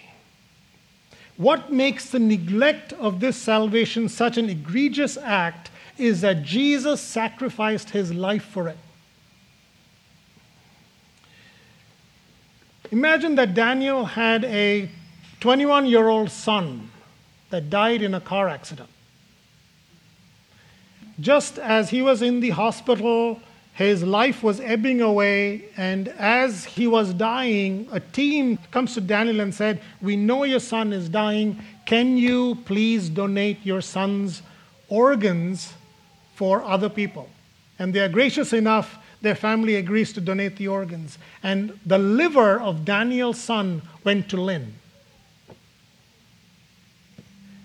What 1.35 1.71
makes 1.71 2.11
the 2.11 2.19
neglect 2.19 2.93
of 2.93 3.19
this 3.19 3.37
salvation 3.37 4.07
such 4.07 4.37
an 4.37 4.49
egregious 4.49 5.17
act 5.17 5.71
is 5.97 6.21
that 6.21 6.43
Jesus 6.43 7.01
sacrificed 7.01 7.89
his 7.89 8.13
life 8.13 8.43
for 8.43 8.67
it. 8.67 8.77
Imagine 12.91 13.33
that 13.33 13.55
Daniel 13.55 14.05
had 14.05 14.43
a 14.45 14.87
21 15.39 15.87
year 15.87 16.07
old 16.07 16.29
son 16.29 16.90
that 17.51 17.69
died 17.69 18.01
in 18.01 18.13
a 18.13 18.21
car 18.21 18.49
accident. 18.49 18.89
Just 21.19 21.59
as 21.59 21.89
he 21.89 22.01
was 22.01 22.21
in 22.21 22.39
the 22.39 22.49
hospital 22.49 23.39
his 23.73 24.03
life 24.03 24.43
was 24.43 24.59
ebbing 24.59 25.01
away, 25.01 25.65
and 25.77 26.09
as 26.09 26.65
he 26.65 26.87
was 26.87 27.13
dying, 27.13 27.87
a 27.91 27.99
team 27.99 28.59
comes 28.69 28.93
to 28.95 29.01
Daniel 29.01 29.39
and 29.39 29.55
said, 29.55 29.81
We 30.01 30.15
know 30.15 30.43
your 30.43 30.59
son 30.59 30.91
is 30.91 31.07
dying. 31.07 31.59
Can 31.85 32.17
you 32.17 32.55
please 32.65 33.09
donate 33.09 33.65
your 33.65 33.81
son's 33.81 34.41
organs 34.89 35.73
for 36.35 36.61
other 36.63 36.89
people? 36.89 37.29
And 37.79 37.93
they 37.93 38.01
are 38.01 38.09
gracious 38.09 38.51
enough, 38.53 38.97
their 39.21 39.35
family 39.35 39.75
agrees 39.75 40.11
to 40.13 40.21
donate 40.21 40.57
the 40.57 40.67
organs. 40.67 41.17
And 41.41 41.79
the 41.85 41.97
liver 41.97 42.59
of 42.59 42.83
Daniel's 42.83 43.39
son 43.39 43.81
went 44.03 44.29
to 44.29 44.37
Lynn. 44.37 44.75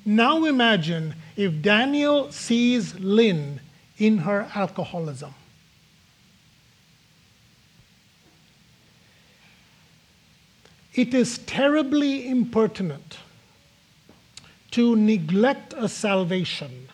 Now 0.08 0.44
imagine 0.44 1.16
if 1.36 1.60
Daniel 1.60 2.30
sees 2.30 2.94
Lynn 3.00 3.60
in 3.98 4.18
her 4.18 4.48
alcoholism. 4.54 5.34
It 10.94 11.12
is 11.12 11.38
terribly 11.38 12.28
impertinent 12.28 13.18
to 14.70 14.94
neglect 14.94 15.75
a 15.76 15.88
salvation 15.88 16.88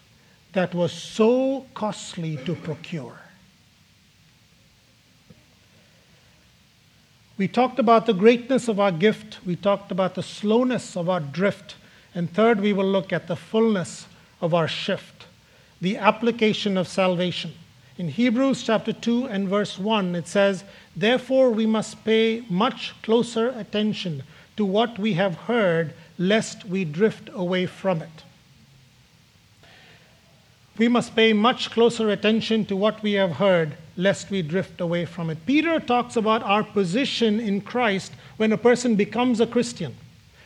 that 0.55 0.75
was 0.75 0.93
so 0.93 1.67
costly 1.75 2.39
to 2.47 2.55
procure. 2.55 3.21
We 7.37 7.47
talked 7.47 7.79
about 7.79 8.07
the 8.07 8.15
greatness 8.15 8.69
of 8.69 8.81
our 8.81 8.93
gift, 8.93 9.39
we 9.45 9.57
talked 9.57 9.93
about 9.93 10.15
the 10.15 10.23
slowness 10.23 10.97
of 10.97 11.11
our 11.11 11.21
drift, 11.21 11.77
and 12.15 12.33
third, 12.33 12.61
we 12.61 12.73
will 12.73 12.87
look 12.87 13.13
at 13.13 13.27
the 13.27 13.37
fullness 13.37 14.07
of 14.41 14.53
our 14.53 14.69
shift, 14.69 15.27
the 15.81 15.97
application 15.97 16.77
of 16.77 16.89
salvation. 16.89 17.53
In 17.99 18.09
Hebrews 18.09 18.63
chapter 18.63 18.93
2 18.93 19.27
and 19.27 19.49
verse 19.49 19.79
1, 19.79 20.15
it 20.15 20.27
says, 20.27 20.65
Therefore, 20.97 21.51
we 21.51 21.67
must 21.67 22.05
pay 22.05 22.45
much 22.49 22.95
closer 23.03 23.49
attention 23.49 24.23
to 24.57 24.65
what 24.65 24.99
we 24.99 25.15
have 25.15 25.35
heard, 25.35 25.95
lest 26.19 26.65
we 26.65 26.85
drift 26.85 27.31
away 27.33 27.67
from 27.67 28.03
it. 28.03 28.25
We 30.79 30.89
must 30.89 31.15
pay 31.15 31.33
much 31.33 31.71
closer 31.71 32.11
attention 32.11 32.65
to 32.67 32.77
what 32.77 33.03
we 33.03 33.13
have 33.13 33.33
heard, 33.33 33.77
lest 33.97 34.31
we 34.31 34.43
drift 34.43 34.81
away 34.81 35.05
from 35.05 35.31
it. 35.31 35.45
Peter 35.47 35.79
talks 35.79 36.17
about 36.17 36.43
our 36.43 36.65
position 36.65 37.39
in 37.39 37.61
Christ 37.61 38.13
when 38.37 38.53
a 38.53 38.59
person 38.59 38.97
becomes 38.97 39.41
a 39.41 39.47
Christian. 39.47 39.95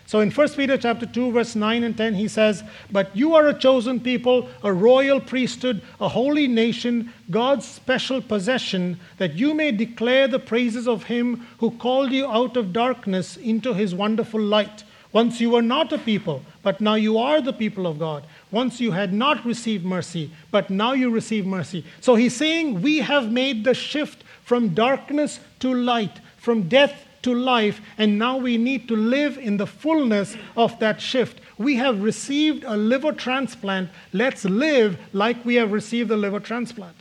So 0.06 0.20
in 0.20 0.30
1 0.30 0.48
Peter 0.50 0.78
chapter 0.78 1.04
2 1.04 1.32
verse 1.32 1.56
9 1.56 1.82
and 1.82 1.96
10 1.96 2.14
he 2.14 2.28
says, 2.28 2.62
"But 2.92 3.10
you 3.14 3.34
are 3.34 3.48
a 3.48 3.58
chosen 3.58 3.98
people, 3.98 4.48
a 4.62 4.72
royal 4.72 5.20
priesthood, 5.20 5.82
a 6.00 6.08
holy 6.08 6.46
nation, 6.46 7.12
God's 7.30 7.66
special 7.66 8.20
possession, 8.20 8.98
that 9.18 9.34
you 9.34 9.52
may 9.52 9.72
declare 9.72 10.28
the 10.28 10.38
praises 10.38 10.86
of 10.86 11.04
him 11.04 11.46
who 11.58 11.72
called 11.72 12.12
you 12.12 12.26
out 12.26 12.56
of 12.56 12.72
darkness 12.72 13.36
into 13.36 13.74
his 13.74 13.94
wonderful 13.94 14.40
light." 14.40 14.84
Once 15.12 15.40
you 15.40 15.50
were 15.50 15.62
not 15.62 15.92
a 15.92 15.98
people, 15.98 16.42
but 16.62 16.80
now 16.80 16.94
you 16.94 17.16
are 17.16 17.40
the 17.40 17.52
people 17.52 17.86
of 17.86 17.98
God. 17.98 18.22
Once 18.50 18.80
you 18.80 18.90
had 18.90 19.14
not 19.14 19.46
received 19.46 19.84
mercy, 19.84 20.30
but 20.50 20.68
now 20.68 20.92
you 20.92 21.08
receive 21.08 21.46
mercy. 21.46 21.82
So 22.00 22.16
he's 22.16 22.34
saying 22.34 22.82
we 22.82 22.98
have 22.98 23.32
made 23.32 23.64
the 23.64 23.72
shift 23.72 24.22
from 24.44 24.74
darkness 24.74 25.40
to 25.60 25.72
light, 25.72 26.20
from 26.36 26.68
death 26.68 27.05
to 27.26 27.34
life, 27.34 27.80
and 27.98 28.16
now 28.16 28.36
we 28.36 28.56
need 28.56 28.86
to 28.86 28.94
live 28.94 29.36
in 29.36 29.56
the 29.56 29.66
fullness 29.66 30.36
of 30.56 30.78
that 30.78 31.00
shift. 31.00 31.40
We 31.58 31.74
have 31.74 32.00
received 32.00 32.62
a 32.62 32.76
liver 32.76 33.10
transplant. 33.10 33.90
Let's 34.12 34.44
live 34.44 34.96
like 35.12 35.44
we 35.44 35.56
have 35.56 35.72
received 35.72 36.08
the 36.08 36.16
liver 36.16 36.38
transplant. 36.38 36.94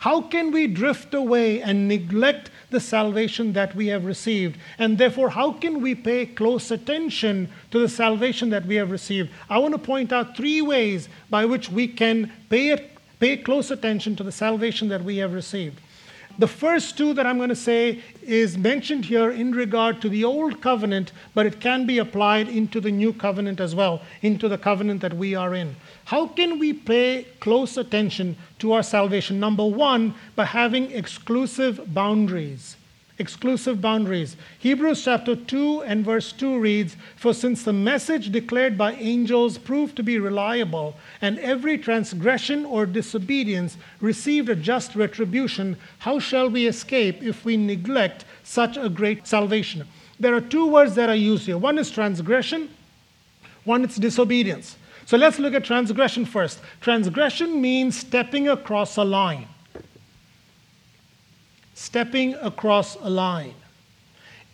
How 0.00 0.20
can 0.20 0.50
we 0.50 0.66
drift 0.66 1.14
away 1.14 1.62
and 1.62 1.86
neglect 1.86 2.50
the 2.70 2.80
salvation 2.80 3.52
that 3.52 3.76
we 3.76 3.86
have 3.86 4.04
received? 4.04 4.58
And 4.80 4.98
therefore, 4.98 5.30
how 5.30 5.52
can 5.52 5.80
we 5.80 5.94
pay 5.94 6.26
close 6.26 6.72
attention 6.72 7.48
to 7.70 7.78
the 7.78 7.88
salvation 7.88 8.50
that 8.50 8.66
we 8.66 8.74
have 8.74 8.90
received? 8.90 9.30
I 9.48 9.58
want 9.58 9.74
to 9.74 9.78
point 9.78 10.12
out 10.12 10.36
three 10.36 10.60
ways 10.60 11.08
by 11.30 11.44
which 11.44 11.70
we 11.70 11.86
can 11.86 12.32
pay, 12.50 12.90
pay 13.20 13.36
close 13.36 13.70
attention 13.70 14.16
to 14.16 14.24
the 14.24 14.32
salvation 14.32 14.88
that 14.88 15.04
we 15.04 15.18
have 15.18 15.32
received. 15.32 15.80
The 16.38 16.46
first 16.46 16.96
two 16.96 17.14
that 17.14 17.26
I'm 17.26 17.36
going 17.36 17.48
to 17.48 17.56
say 17.56 18.00
is 18.22 18.56
mentioned 18.56 19.06
here 19.06 19.30
in 19.30 19.50
regard 19.50 20.00
to 20.02 20.08
the 20.08 20.22
old 20.22 20.60
covenant, 20.60 21.10
but 21.34 21.46
it 21.46 21.60
can 21.60 21.84
be 21.84 21.98
applied 21.98 22.48
into 22.48 22.80
the 22.80 22.92
new 22.92 23.12
covenant 23.12 23.58
as 23.58 23.74
well, 23.74 24.02
into 24.22 24.48
the 24.48 24.56
covenant 24.56 25.00
that 25.00 25.14
we 25.14 25.34
are 25.34 25.52
in. 25.52 25.74
How 26.04 26.28
can 26.28 26.60
we 26.60 26.72
pay 26.72 27.26
close 27.40 27.76
attention 27.76 28.36
to 28.60 28.72
our 28.72 28.84
salvation? 28.84 29.40
Number 29.40 29.66
one, 29.66 30.14
by 30.36 30.44
having 30.44 30.92
exclusive 30.92 31.92
boundaries. 31.92 32.76
Exclusive 33.18 33.80
boundaries. 33.80 34.36
Hebrews 34.58 35.04
chapter 35.04 35.34
2 35.34 35.82
and 35.82 36.04
verse 36.04 36.32
2 36.32 36.58
reads 36.58 36.96
For 37.16 37.34
since 37.34 37.64
the 37.64 37.72
message 37.72 38.30
declared 38.30 38.78
by 38.78 38.92
angels 38.94 39.58
proved 39.58 39.96
to 39.96 40.02
be 40.02 40.18
reliable, 40.18 40.94
and 41.20 41.38
every 41.40 41.78
transgression 41.78 42.64
or 42.64 42.86
disobedience 42.86 43.76
received 44.00 44.48
a 44.48 44.54
just 44.54 44.94
retribution, 44.94 45.76
how 45.98 46.18
shall 46.18 46.48
we 46.48 46.66
escape 46.66 47.22
if 47.22 47.44
we 47.44 47.56
neglect 47.56 48.24
such 48.44 48.76
a 48.76 48.88
great 48.88 49.26
salvation? 49.26 49.86
There 50.20 50.34
are 50.34 50.40
two 50.40 50.66
words 50.66 50.94
that 50.94 51.08
are 51.08 51.14
used 51.14 51.46
here 51.46 51.58
one 51.58 51.78
is 51.78 51.90
transgression, 51.90 52.70
one 53.64 53.84
is 53.84 53.96
disobedience. 53.96 54.76
So 55.06 55.16
let's 55.16 55.38
look 55.38 55.54
at 55.54 55.64
transgression 55.64 56.26
first. 56.26 56.60
Transgression 56.80 57.62
means 57.62 57.98
stepping 57.98 58.48
across 58.48 58.96
a 58.96 59.04
line 59.04 59.48
stepping 61.78 62.34
across 62.34 62.96
a 62.96 63.08
line. 63.08 63.54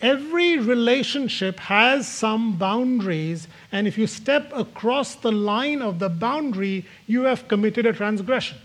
Every 0.02 0.58
relationship 0.58 1.58
has 1.58 2.06
some 2.06 2.58
boundaries, 2.58 3.48
and 3.72 3.88
if 3.88 3.96
you 3.96 4.06
step 4.06 4.52
across 4.54 5.14
the 5.14 5.32
line 5.32 5.80
of 5.80 5.98
the 6.00 6.10
boundary, 6.10 6.84
you 7.06 7.22
have 7.22 7.48
committed 7.48 7.86
a 7.86 7.94
transgression. 7.94 8.58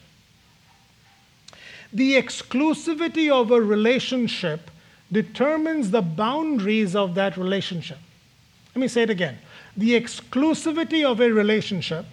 The 1.93 2.15
exclusivity 2.15 3.31
of 3.31 3.49
a 3.49 3.61
relationship 3.61 4.69
determines 5.09 5.91
the 5.91 6.01
boundaries 6.01 6.97
of 6.97 7.15
that 7.15 7.37
relationship. 7.37 7.99
Let 8.75 8.81
me 8.81 8.89
say 8.89 9.03
it 9.03 9.09
again. 9.09 9.37
The 9.77 9.91
exclusivity 9.91 11.05
of 11.05 11.21
a 11.21 11.31
relationship 11.31 12.05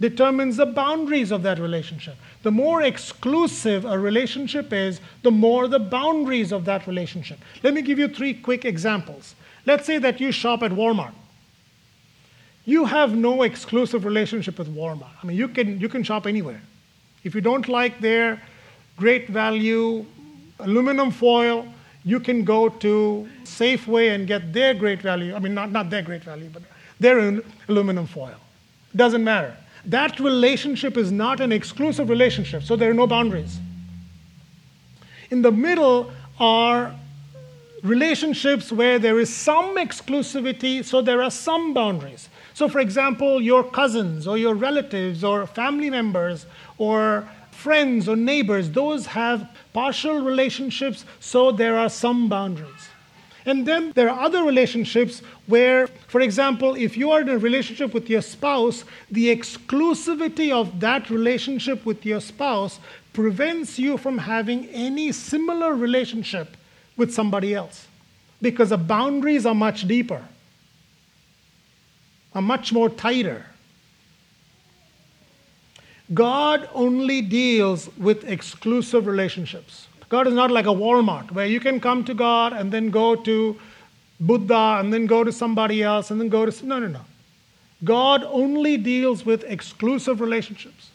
determines 0.00 0.56
the 0.56 0.66
boundaries 0.66 1.30
of 1.30 1.42
that 1.42 1.58
relationship. 1.58 2.16
The 2.42 2.50
more 2.50 2.82
exclusive 2.82 3.84
a 3.84 3.98
relationship 3.98 4.72
is, 4.72 5.00
the 5.22 5.30
more 5.30 5.68
the 5.68 5.78
boundaries 5.78 6.52
of 6.52 6.64
that 6.64 6.86
relationship. 6.86 7.38
Let 7.62 7.74
me 7.74 7.82
give 7.82 7.98
you 7.98 8.08
three 8.08 8.34
quick 8.34 8.64
examples. 8.64 9.34
Let's 9.66 9.86
say 9.86 9.98
that 9.98 10.20
you 10.20 10.32
shop 10.32 10.62
at 10.62 10.72
Walmart. 10.72 11.12
You 12.64 12.86
have 12.86 13.14
no 13.14 13.42
exclusive 13.42 14.04
relationship 14.04 14.58
with 14.58 14.74
Walmart. 14.74 15.12
I 15.22 15.26
mean, 15.26 15.36
you 15.36 15.48
can, 15.48 15.78
you 15.80 15.88
can 15.88 16.02
shop 16.02 16.26
anywhere. 16.26 16.62
If 17.24 17.34
you 17.34 17.40
don't 17.40 17.68
like 17.68 18.00
their 18.00 18.40
great 18.96 19.28
value 19.28 20.06
aluminum 20.58 21.10
foil, 21.10 21.66
you 22.04 22.20
can 22.20 22.44
go 22.44 22.68
to 22.68 23.28
Safeway 23.44 24.14
and 24.14 24.26
get 24.26 24.52
their 24.52 24.72
great 24.72 25.02
value. 25.02 25.34
I 25.34 25.38
mean, 25.38 25.54
not, 25.54 25.70
not 25.70 25.90
their 25.90 26.02
great 26.02 26.24
value, 26.24 26.48
but 26.50 26.62
their 26.98 27.42
aluminum 27.68 28.06
foil. 28.06 28.36
Doesn't 28.96 29.22
matter. 29.22 29.56
That 29.86 30.20
relationship 30.20 30.96
is 30.96 31.10
not 31.10 31.40
an 31.40 31.52
exclusive 31.52 32.08
relationship, 32.08 32.62
so 32.62 32.76
there 32.76 32.90
are 32.90 32.94
no 32.94 33.06
boundaries. 33.06 33.58
In 35.30 35.42
the 35.42 35.50
middle 35.52 36.12
are 36.38 36.94
relationships 37.82 38.70
where 38.70 38.98
there 38.98 39.18
is 39.18 39.34
some 39.34 39.76
exclusivity, 39.76 40.84
so 40.84 41.00
there 41.00 41.22
are 41.22 41.30
some 41.30 41.72
boundaries. 41.72 42.28
So, 42.52 42.68
for 42.68 42.80
example, 42.80 43.40
your 43.40 43.64
cousins 43.64 44.26
or 44.26 44.36
your 44.36 44.54
relatives 44.54 45.24
or 45.24 45.46
family 45.46 45.88
members 45.88 46.44
or 46.76 47.26
friends 47.50 48.06
or 48.06 48.16
neighbors, 48.16 48.70
those 48.70 49.06
have 49.06 49.48
partial 49.72 50.20
relationships, 50.20 51.06
so 51.20 51.52
there 51.52 51.78
are 51.78 51.88
some 51.88 52.28
boundaries. 52.28 52.89
And 53.46 53.66
then 53.66 53.92
there 53.92 54.10
are 54.10 54.20
other 54.20 54.42
relationships 54.42 55.22
where, 55.46 55.86
for 55.86 56.20
example, 56.20 56.74
if 56.74 56.96
you 56.96 57.10
are 57.10 57.22
in 57.22 57.28
a 57.28 57.38
relationship 57.38 57.94
with 57.94 58.10
your 58.10 58.22
spouse, 58.22 58.84
the 59.10 59.34
exclusivity 59.34 60.52
of 60.52 60.80
that 60.80 61.08
relationship 61.08 61.86
with 61.86 62.04
your 62.04 62.20
spouse 62.20 62.78
prevents 63.12 63.78
you 63.78 63.96
from 63.96 64.18
having 64.18 64.66
any 64.66 65.10
similar 65.12 65.74
relationship 65.74 66.56
with 66.96 67.12
somebody 67.12 67.54
else 67.54 67.86
because 68.42 68.70
the 68.70 68.78
boundaries 68.78 69.46
are 69.46 69.54
much 69.54 69.88
deeper, 69.88 70.22
are 72.34 72.42
much 72.42 72.72
more 72.72 72.88
tighter. 72.88 73.46
God 76.12 76.68
only 76.74 77.22
deals 77.22 77.88
with 77.96 78.24
exclusive 78.24 79.06
relationships. 79.06 79.86
God 80.10 80.26
is 80.26 80.34
not 80.34 80.50
like 80.50 80.66
a 80.66 80.74
Walmart 80.74 81.30
where 81.30 81.46
you 81.46 81.60
can 81.60 81.80
come 81.80 82.04
to 82.04 82.14
God 82.14 82.52
and 82.52 82.70
then 82.70 82.90
go 82.90 83.14
to 83.14 83.58
Buddha 84.18 84.76
and 84.80 84.92
then 84.92 85.06
go 85.06 85.24
to 85.24 85.32
somebody 85.32 85.82
else 85.82 86.10
and 86.10 86.20
then 86.20 86.28
go 86.28 86.44
to. 86.44 86.66
No, 86.66 86.78
no, 86.80 86.88
no. 86.88 87.00
God 87.84 88.24
only 88.24 88.76
deals 88.76 89.24
with 89.24 89.44
exclusive 89.44 90.20
relationships. 90.20 90.90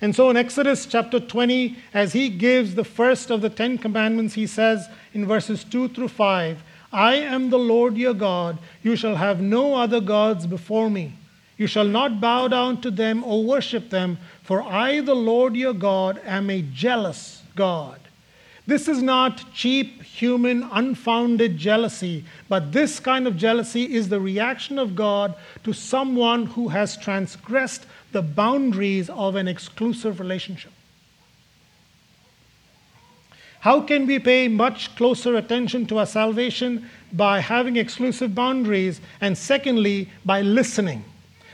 And 0.00 0.16
so 0.16 0.30
in 0.30 0.36
Exodus 0.36 0.86
chapter 0.86 1.20
20, 1.20 1.76
as 1.94 2.12
he 2.14 2.30
gives 2.30 2.74
the 2.74 2.84
first 2.84 3.30
of 3.30 3.42
the 3.42 3.50
Ten 3.50 3.78
Commandments, 3.78 4.34
he 4.34 4.46
says 4.46 4.88
in 5.14 5.26
verses 5.26 5.62
2 5.62 5.88
through 5.90 6.08
5 6.08 6.62
I 6.92 7.16
am 7.16 7.50
the 7.50 7.58
Lord 7.58 7.96
your 7.96 8.14
God. 8.14 8.58
You 8.82 8.96
shall 8.96 9.16
have 9.16 9.40
no 9.40 9.74
other 9.74 10.00
gods 10.00 10.46
before 10.46 10.88
me. 10.88 11.12
You 11.56 11.66
shall 11.66 11.86
not 11.86 12.20
bow 12.20 12.48
down 12.48 12.80
to 12.82 12.90
them 12.90 13.24
or 13.24 13.42
worship 13.42 13.90
them, 13.90 14.18
for 14.42 14.62
I, 14.62 15.00
the 15.00 15.14
Lord 15.14 15.56
your 15.56 15.72
God, 15.72 16.20
am 16.24 16.50
a 16.50 16.62
jealous 16.62 17.42
God. 17.54 17.98
This 18.66 18.88
is 18.88 19.00
not 19.00 19.54
cheap, 19.54 20.02
human, 20.02 20.64
unfounded 20.72 21.56
jealousy, 21.56 22.24
but 22.48 22.72
this 22.72 22.98
kind 22.98 23.26
of 23.26 23.36
jealousy 23.36 23.94
is 23.94 24.08
the 24.08 24.20
reaction 24.20 24.78
of 24.78 24.96
God 24.96 25.34
to 25.62 25.72
someone 25.72 26.46
who 26.46 26.68
has 26.68 26.96
transgressed 26.96 27.86
the 28.12 28.22
boundaries 28.22 29.08
of 29.08 29.36
an 29.36 29.46
exclusive 29.46 30.18
relationship. 30.18 30.72
How 33.60 33.80
can 33.80 34.06
we 34.06 34.18
pay 34.18 34.48
much 34.48 34.94
closer 34.96 35.36
attention 35.36 35.86
to 35.86 35.98
our 35.98 36.06
salvation? 36.06 36.88
By 37.12 37.40
having 37.40 37.76
exclusive 37.76 38.34
boundaries, 38.34 39.00
and 39.20 39.38
secondly, 39.38 40.08
by 40.24 40.42
listening. 40.42 41.04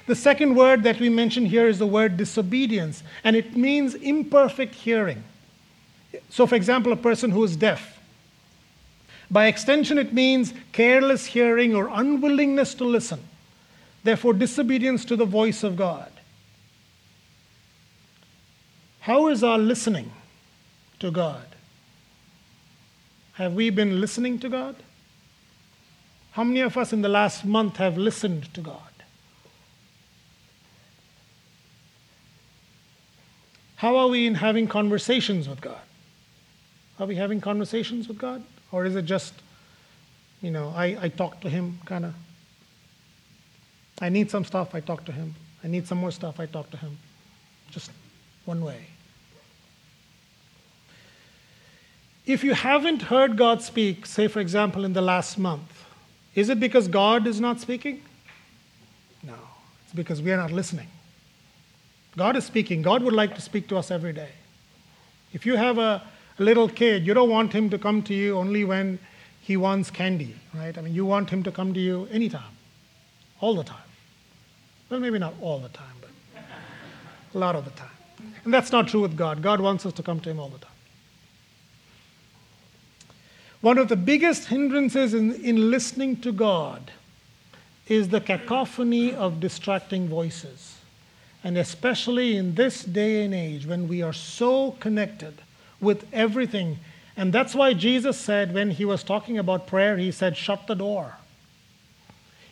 The 0.06 0.16
second 0.16 0.56
word 0.56 0.82
that 0.82 0.98
we 0.98 1.08
mention 1.08 1.46
here 1.46 1.68
is 1.68 1.78
the 1.78 1.86
word 1.86 2.16
disobedience, 2.16 3.02
and 3.22 3.36
it 3.36 3.56
means 3.56 3.94
imperfect 3.94 4.74
hearing. 4.74 5.22
So, 6.28 6.46
for 6.46 6.56
example, 6.56 6.92
a 6.92 6.96
person 6.96 7.30
who 7.30 7.44
is 7.44 7.56
deaf. 7.56 7.98
By 9.30 9.46
extension, 9.46 9.98
it 9.98 10.12
means 10.12 10.52
careless 10.72 11.26
hearing 11.26 11.74
or 11.74 11.88
unwillingness 11.88 12.74
to 12.74 12.84
listen. 12.84 13.20
Therefore, 14.04 14.34
disobedience 14.34 15.04
to 15.06 15.16
the 15.16 15.24
voice 15.24 15.62
of 15.62 15.76
God. 15.76 16.10
How 19.00 19.28
is 19.28 19.42
our 19.42 19.58
listening 19.58 20.12
to 20.98 21.10
God? 21.10 21.46
Have 23.34 23.54
we 23.54 23.70
been 23.70 24.00
listening 24.00 24.38
to 24.40 24.48
God? 24.48 24.76
How 26.32 26.44
many 26.44 26.60
of 26.60 26.76
us 26.76 26.92
in 26.92 27.02
the 27.02 27.08
last 27.08 27.44
month 27.44 27.76
have 27.76 27.96
listened 27.96 28.52
to 28.54 28.60
God? 28.60 29.01
How 33.82 33.96
are 33.96 34.06
we 34.06 34.28
in 34.28 34.36
having 34.36 34.68
conversations 34.68 35.48
with 35.48 35.60
God? 35.60 35.80
Are 37.00 37.06
we 37.08 37.16
having 37.16 37.40
conversations 37.40 38.06
with 38.06 38.16
God? 38.16 38.44
Or 38.70 38.84
is 38.84 38.94
it 38.94 39.06
just, 39.06 39.34
you 40.40 40.52
know, 40.52 40.72
I, 40.76 40.96
I 41.00 41.08
talk 41.08 41.40
to 41.40 41.50
Him 41.50 41.80
kind 41.84 42.04
of? 42.04 42.14
I 44.00 44.08
need 44.08 44.30
some 44.30 44.44
stuff, 44.44 44.72
I 44.72 44.78
talk 44.78 45.04
to 45.06 45.10
Him. 45.10 45.34
I 45.64 45.66
need 45.66 45.88
some 45.88 45.98
more 45.98 46.12
stuff, 46.12 46.38
I 46.38 46.46
talk 46.46 46.70
to 46.70 46.76
Him. 46.76 46.96
Just 47.72 47.90
one 48.44 48.64
way. 48.64 48.86
If 52.24 52.44
you 52.44 52.54
haven't 52.54 53.02
heard 53.02 53.36
God 53.36 53.62
speak, 53.62 54.06
say, 54.06 54.28
for 54.28 54.38
example, 54.38 54.84
in 54.84 54.92
the 54.92 55.02
last 55.02 55.38
month, 55.38 55.84
is 56.36 56.50
it 56.50 56.60
because 56.60 56.86
God 56.86 57.26
is 57.26 57.40
not 57.40 57.58
speaking? 57.58 58.00
No, 59.24 59.34
it's 59.84 59.92
because 59.92 60.22
we 60.22 60.30
are 60.30 60.36
not 60.36 60.52
listening. 60.52 60.86
God 62.16 62.36
is 62.36 62.44
speaking. 62.44 62.82
God 62.82 63.02
would 63.02 63.14
like 63.14 63.34
to 63.34 63.40
speak 63.40 63.68
to 63.68 63.76
us 63.76 63.90
every 63.90 64.12
day. 64.12 64.30
If 65.32 65.46
you 65.46 65.56
have 65.56 65.78
a, 65.78 66.02
little 66.38 66.68
kid, 66.68 67.06
you 67.06 67.14
don't 67.14 67.30
want 67.30 67.52
him 67.52 67.70
to 67.70 67.78
come 67.78 68.02
to 68.02 68.14
you 68.14 68.36
only 68.36 68.64
when 68.64 68.98
he 69.40 69.56
wants 69.56 69.90
candy, 69.90 70.34
right? 70.54 70.76
I 70.76 70.80
mean, 70.80 70.94
you 70.94 71.04
want 71.04 71.30
him 71.30 71.42
to 71.44 71.52
come 71.52 71.74
to 71.74 71.80
you 71.80 72.08
anytime, 72.10 72.56
all 73.40 73.54
the 73.54 73.64
time. 73.64 73.78
Well, 74.88 75.00
maybe 75.00 75.18
not 75.18 75.34
all 75.40 75.58
the 75.58 75.68
time, 75.68 75.94
but 76.00 76.42
a 77.34 77.38
lot 77.38 77.56
of 77.56 77.64
the 77.64 77.70
time. 77.72 77.90
And 78.44 78.52
that's 78.52 78.72
not 78.72 78.88
true 78.88 79.00
with 79.00 79.16
God. 79.16 79.42
God 79.42 79.60
wants 79.60 79.86
us 79.86 79.92
to 79.94 80.02
come 80.02 80.20
to 80.20 80.30
him 80.30 80.38
all 80.38 80.48
the 80.48 80.58
time. 80.58 80.68
One 83.60 83.78
of 83.78 83.88
the 83.88 83.96
biggest 83.96 84.46
hindrances 84.46 85.14
in, 85.14 85.34
in 85.36 85.70
listening 85.70 86.20
to 86.22 86.32
God 86.32 86.90
is 87.86 88.08
the 88.08 88.20
cacophony 88.20 89.14
of 89.14 89.38
distracting 89.38 90.08
voices. 90.08 90.78
And 91.44 91.58
especially 91.58 92.36
in 92.36 92.54
this 92.54 92.84
day 92.84 93.24
and 93.24 93.34
age 93.34 93.66
when 93.66 93.88
we 93.88 94.02
are 94.02 94.12
so 94.12 94.72
connected 94.72 95.34
with 95.80 96.06
everything. 96.12 96.78
And 97.16 97.32
that's 97.32 97.54
why 97.54 97.74
Jesus 97.74 98.16
said, 98.16 98.54
when 98.54 98.70
he 98.70 98.84
was 98.84 99.02
talking 99.02 99.38
about 99.38 99.66
prayer, 99.66 99.96
he 99.96 100.12
said, 100.12 100.36
shut 100.36 100.66
the 100.66 100.74
door. 100.74 101.16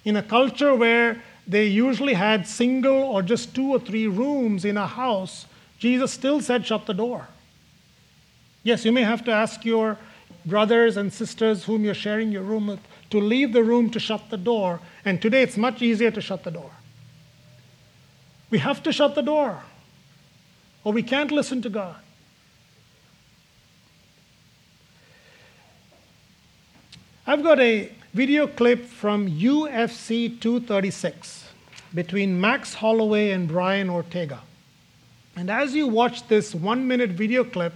In 0.05 0.16
a 0.16 0.22
culture 0.22 0.74
where 0.74 1.22
they 1.46 1.66
usually 1.66 2.14
had 2.14 2.46
single 2.46 3.03
or 3.03 3.22
just 3.22 3.55
two 3.55 3.70
or 3.70 3.79
three 3.79 4.07
rooms 4.07 4.64
in 4.64 4.76
a 4.76 4.87
house, 4.87 5.46
Jesus 5.79 6.12
still 6.12 6.40
said, 6.40 6.66
shut 6.66 6.87
the 6.87 6.94
door. 6.94 7.29
Yes, 8.62 8.85
you 8.85 8.92
may 8.92 9.03
have 9.03 9.24
to 9.24 9.31
ask 9.31 9.64
your 9.64 9.98
brothers 10.44 10.96
and 10.96 11.12
sisters 11.12 11.64
whom 11.64 11.85
you're 11.85 11.94
sharing 11.94 12.33
your 12.33 12.42
room 12.42 12.66
with 12.66 12.81
to 13.11 13.20
leave 13.20 13.53
the 13.53 13.62
room 13.62 13.90
to 13.90 14.00
shut 14.00 14.31
the 14.31 14.37
door. 14.37 14.81
And 15.05 15.20
today 15.22 15.42
it's 15.42 15.57
much 15.57 15.81
easier 15.81 16.11
to 16.11 16.20
shut 16.20 16.44
the 16.44 16.50
door. 16.50 16.70
We 18.51 18.59
have 18.59 18.83
to 18.83 18.93
shut 18.93 19.15
the 19.15 19.23
door, 19.23 19.63
or 20.83 20.93
we 20.93 21.03
can't 21.03 21.31
listen 21.31 21.63
to 21.63 21.71
God. 21.71 21.97
I've 27.27 27.45
got 27.45 27.61
a 27.61 27.93
video 28.13 28.49
clip 28.49 28.85
from 28.85 29.31
UFC 29.31 30.41
236 30.41 31.49
between 31.95 32.41
Max 32.41 32.75
Holloway 32.75 33.31
and 33.31 33.47
Brian 33.47 33.89
Ortega. 33.89 34.41
And 35.37 35.49
as 35.49 35.75
you 35.75 35.87
watch 35.87 36.27
this 36.27 36.55
one 36.55 36.89
minute 36.89 37.11
video 37.11 37.45
clip, 37.45 37.73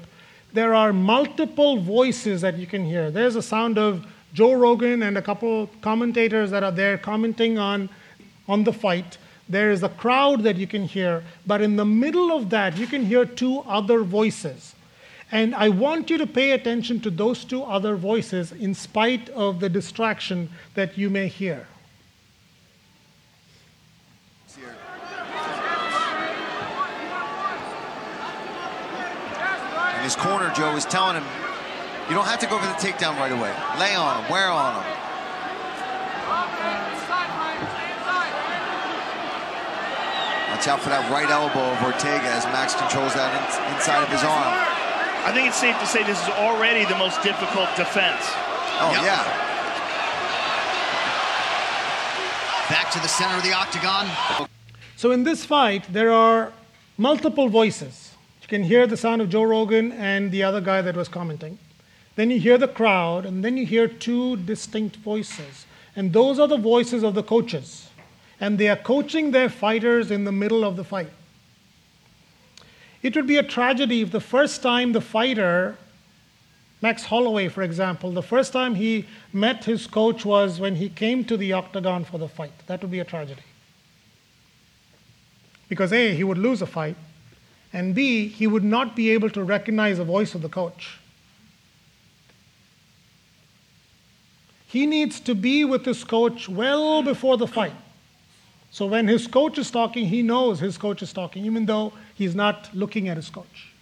there 0.52 0.74
are 0.74 0.92
multiple 0.92 1.78
voices 1.78 2.40
that 2.40 2.58
you 2.58 2.66
can 2.66 2.84
hear. 2.84 3.10
There's 3.10 3.36
a 3.36 3.42
sound 3.42 3.78
of 3.78 4.06
Joe 4.32 4.54
Rogan 4.54 5.04
and 5.04 5.16
a 5.16 5.22
couple 5.22 5.68
commentators 5.80 6.50
that 6.50 6.64
are 6.64 6.72
there 6.72 6.98
commenting 6.98 7.58
on, 7.58 7.88
on 8.48 8.64
the 8.64 8.72
fight. 8.72 9.18
There 9.48 9.70
is 9.70 9.82
a 9.82 9.88
crowd 9.88 10.42
that 10.44 10.56
you 10.56 10.66
can 10.66 10.84
hear, 10.84 11.22
but 11.46 11.60
in 11.60 11.76
the 11.76 11.84
middle 11.84 12.32
of 12.32 12.50
that, 12.50 12.76
you 12.76 12.86
can 12.86 13.04
hear 13.04 13.24
two 13.26 13.60
other 13.60 14.02
voices. 14.02 14.74
And 15.30 15.54
I 15.54 15.68
want 15.68 16.10
you 16.10 16.18
to 16.18 16.26
pay 16.26 16.52
attention 16.52 17.00
to 17.00 17.10
those 17.10 17.44
two 17.44 17.62
other 17.62 17.96
voices 17.96 18.52
in 18.52 18.74
spite 18.74 19.28
of 19.30 19.60
the 19.60 19.68
distraction 19.68 20.48
that 20.74 20.96
you 20.96 21.10
may 21.10 21.28
hear. 21.28 21.66
And 29.94 30.02
his 30.04 30.16
corner, 30.16 30.52
Joe, 30.54 30.76
is 30.76 30.84
telling 30.84 31.16
him, 31.16 31.24
you 32.08 32.14
don't 32.14 32.26
have 32.26 32.38
to 32.40 32.46
go 32.46 32.58
for 32.58 32.66
the 32.66 32.72
takedown 32.74 33.16
right 33.18 33.32
away. 33.32 33.52
Lay 33.80 33.94
on 33.94 34.22
him, 34.22 34.30
wear 34.30 34.50
on 34.50 34.84
him. 34.84 34.93
Watch 40.64 40.80
out 40.80 40.80
for 40.80 40.88
that 40.88 41.12
right 41.12 41.28
elbow 41.28 41.60
of 41.60 41.82
Ortega 41.84 42.24
as 42.24 42.46
Max 42.46 42.72
controls 42.74 43.12
that 43.12 43.28
in, 43.36 43.44
inside 43.76 44.00
of 44.00 44.08
his 44.08 44.24
arm. 44.24 44.48
I 45.28 45.30
think 45.30 45.46
it's 45.46 45.60
safe 45.60 45.78
to 45.78 45.84
say 45.84 46.02
this 46.04 46.16
is 46.22 46.28
already 46.40 46.86
the 46.86 46.96
most 46.96 47.20
difficult 47.20 47.68
defense. 47.76 48.24
Oh, 48.80 48.88
Yep. 48.96 49.04
yeah. 49.04 49.20
Back 52.72 52.90
to 52.92 52.98
the 53.00 53.08
center 53.12 53.36
of 53.36 53.42
the 53.42 53.52
octagon. 53.52 54.08
So 54.96 55.10
in 55.12 55.24
this 55.24 55.44
fight, 55.44 55.84
there 55.92 56.10
are 56.10 56.50
multiple 56.96 57.50
voices. 57.50 58.14
You 58.40 58.48
can 58.48 58.62
hear 58.62 58.86
the 58.86 58.96
sound 58.96 59.20
of 59.20 59.28
Joe 59.28 59.42
Rogan 59.42 59.92
and 59.92 60.32
the 60.32 60.44
other 60.44 60.62
guy 60.62 60.80
that 60.80 60.96
was 60.96 61.08
commenting. 61.08 61.58
Then 62.16 62.30
you 62.30 62.40
hear 62.40 62.56
the 62.56 62.68
crowd, 62.68 63.26
and 63.26 63.44
then 63.44 63.58
you 63.58 63.66
hear 63.66 63.86
two 63.86 64.38
distinct 64.38 64.96
voices. 64.96 65.66
And 65.94 66.14
those 66.14 66.38
are 66.38 66.48
the 66.48 66.56
voices 66.56 67.02
of 67.02 67.12
the 67.12 67.22
coaches. 67.22 67.83
And 68.40 68.58
they 68.58 68.68
are 68.68 68.76
coaching 68.76 69.30
their 69.30 69.48
fighters 69.48 70.10
in 70.10 70.24
the 70.24 70.32
middle 70.32 70.64
of 70.64 70.76
the 70.76 70.84
fight. 70.84 71.10
It 73.02 73.14
would 73.14 73.26
be 73.26 73.36
a 73.36 73.42
tragedy 73.42 74.00
if 74.00 74.10
the 74.10 74.20
first 74.20 74.62
time 74.62 74.92
the 74.92 75.00
fighter, 75.00 75.76
Max 76.80 77.04
Holloway, 77.04 77.48
for 77.48 77.62
example, 77.62 78.10
the 78.12 78.22
first 78.22 78.52
time 78.52 78.74
he 78.74 79.06
met 79.32 79.64
his 79.64 79.86
coach 79.86 80.24
was 80.24 80.58
when 80.58 80.76
he 80.76 80.88
came 80.88 81.24
to 81.26 81.36
the 81.36 81.52
octagon 81.52 82.04
for 82.04 82.18
the 82.18 82.28
fight. 82.28 82.52
That 82.66 82.80
would 82.80 82.90
be 82.90 83.00
a 83.00 83.04
tragedy. 83.04 83.42
Because 85.68 85.92
A, 85.92 86.14
he 86.14 86.24
would 86.24 86.38
lose 86.38 86.62
a 86.62 86.66
fight, 86.66 86.96
and 87.72 87.94
B, 87.94 88.28
he 88.28 88.46
would 88.46 88.64
not 88.64 88.96
be 88.96 89.10
able 89.10 89.30
to 89.30 89.44
recognize 89.44 89.98
the 89.98 90.04
voice 90.04 90.34
of 90.34 90.42
the 90.42 90.48
coach. 90.48 90.98
He 94.66 94.86
needs 94.86 95.20
to 95.20 95.34
be 95.34 95.64
with 95.64 95.84
his 95.84 96.04
coach 96.04 96.48
well 96.48 97.02
before 97.02 97.36
the 97.36 97.46
fight. 97.46 97.74
So 98.74 98.86
when 98.86 99.06
his 99.06 99.28
coach 99.28 99.56
is 99.56 99.70
talking, 99.70 100.06
he 100.08 100.20
knows 100.20 100.58
his 100.58 100.76
coach 100.76 101.00
is 101.00 101.12
talking, 101.12 101.44
even 101.46 101.64
though 101.64 101.92
he's 102.12 102.34
not 102.34 102.70
looking 102.74 103.08
at 103.08 103.16
his 103.16 103.30
coach. 103.30 103.72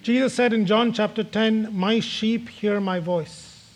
Jesus 0.00 0.32
said 0.32 0.54
in 0.54 0.64
John 0.64 0.94
chapter 0.94 1.22
10, 1.22 1.76
My 1.76 2.00
sheep 2.00 2.48
hear 2.48 2.80
my 2.80 3.00
voice. 3.00 3.70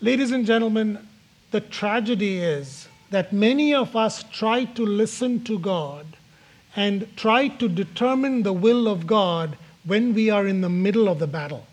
Ladies 0.00 0.30
and 0.30 0.46
gentlemen, 0.46 1.04
the 1.50 1.62
tragedy 1.62 2.38
is 2.38 2.86
that 3.10 3.32
many 3.32 3.74
of 3.74 3.96
us 3.96 4.22
try 4.30 4.66
to 4.66 4.86
listen 4.86 5.42
to 5.46 5.58
God 5.58 6.06
and 6.76 7.08
try 7.16 7.48
to 7.48 7.68
determine 7.68 8.44
the 8.44 8.52
will 8.52 8.86
of 8.86 9.08
God 9.08 9.58
when 9.82 10.14
we 10.14 10.30
are 10.30 10.46
in 10.46 10.60
the 10.60 10.68
middle 10.68 11.08
of 11.08 11.18
the 11.18 11.26
battle. 11.26 11.66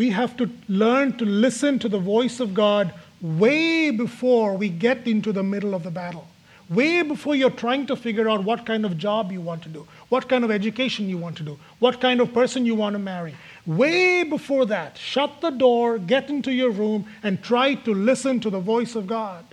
We 0.00 0.08
have 0.08 0.34
to 0.38 0.48
learn 0.66 1.18
to 1.18 1.26
listen 1.26 1.78
to 1.80 1.86
the 1.86 1.98
voice 1.98 2.40
of 2.40 2.54
God 2.54 2.94
way 3.20 3.90
before 3.90 4.56
we 4.56 4.70
get 4.70 5.06
into 5.06 5.30
the 5.30 5.42
middle 5.42 5.74
of 5.74 5.82
the 5.82 5.90
battle. 5.90 6.26
Way 6.70 7.02
before 7.02 7.34
you're 7.34 7.50
trying 7.50 7.84
to 7.88 7.96
figure 7.96 8.26
out 8.26 8.42
what 8.42 8.64
kind 8.64 8.86
of 8.86 8.96
job 8.96 9.30
you 9.30 9.42
want 9.42 9.62
to 9.64 9.68
do, 9.68 9.86
what 10.08 10.26
kind 10.26 10.42
of 10.42 10.50
education 10.50 11.06
you 11.06 11.18
want 11.18 11.36
to 11.36 11.42
do, 11.42 11.58
what 11.80 12.00
kind 12.00 12.22
of 12.22 12.32
person 12.32 12.64
you 12.64 12.74
want 12.74 12.94
to 12.94 12.98
marry. 12.98 13.34
Way 13.66 14.22
before 14.22 14.64
that, 14.64 14.96
shut 14.96 15.42
the 15.42 15.50
door, 15.50 15.98
get 15.98 16.30
into 16.30 16.50
your 16.50 16.70
room, 16.70 17.04
and 17.22 17.42
try 17.42 17.74
to 17.74 17.92
listen 17.92 18.40
to 18.40 18.48
the 18.48 18.58
voice 18.58 18.94
of 18.94 19.06
God. 19.06 19.44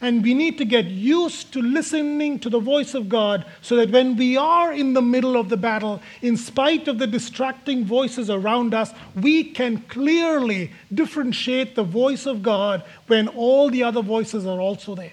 And 0.00 0.22
we 0.22 0.32
need 0.32 0.58
to 0.58 0.64
get 0.64 0.86
used 0.86 1.52
to 1.54 1.60
listening 1.60 2.38
to 2.40 2.48
the 2.48 2.60
voice 2.60 2.94
of 2.94 3.08
God 3.08 3.44
so 3.60 3.74
that 3.76 3.90
when 3.90 4.16
we 4.16 4.36
are 4.36 4.72
in 4.72 4.92
the 4.92 5.02
middle 5.02 5.36
of 5.36 5.48
the 5.48 5.56
battle, 5.56 6.00
in 6.22 6.36
spite 6.36 6.86
of 6.86 6.98
the 6.98 7.06
distracting 7.08 7.84
voices 7.84 8.30
around 8.30 8.74
us, 8.74 8.92
we 9.16 9.42
can 9.42 9.78
clearly 9.82 10.70
differentiate 10.94 11.74
the 11.74 11.82
voice 11.82 12.26
of 12.26 12.44
God 12.44 12.84
when 13.08 13.26
all 13.26 13.70
the 13.70 13.82
other 13.82 14.02
voices 14.02 14.46
are 14.46 14.60
also 14.60 14.94
there. 14.94 15.12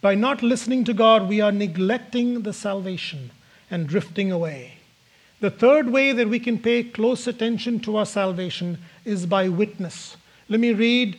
By 0.00 0.14
not 0.14 0.42
listening 0.42 0.84
to 0.84 0.94
God, 0.94 1.28
we 1.28 1.40
are 1.40 1.52
neglecting 1.52 2.42
the 2.42 2.52
salvation 2.52 3.32
and 3.72 3.88
drifting 3.88 4.30
away. 4.30 4.74
The 5.40 5.50
third 5.50 5.90
way 5.90 6.12
that 6.12 6.28
we 6.28 6.38
can 6.38 6.58
pay 6.58 6.84
close 6.84 7.26
attention 7.26 7.80
to 7.80 7.96
our 7.96 8.06
salvation 8.06 8.78
is 9.04 9.26
by 9.26 9.48
witness. 9.48 10.16
Let 10.50 10.58
me 10.58 10.72
read 10.72 11.16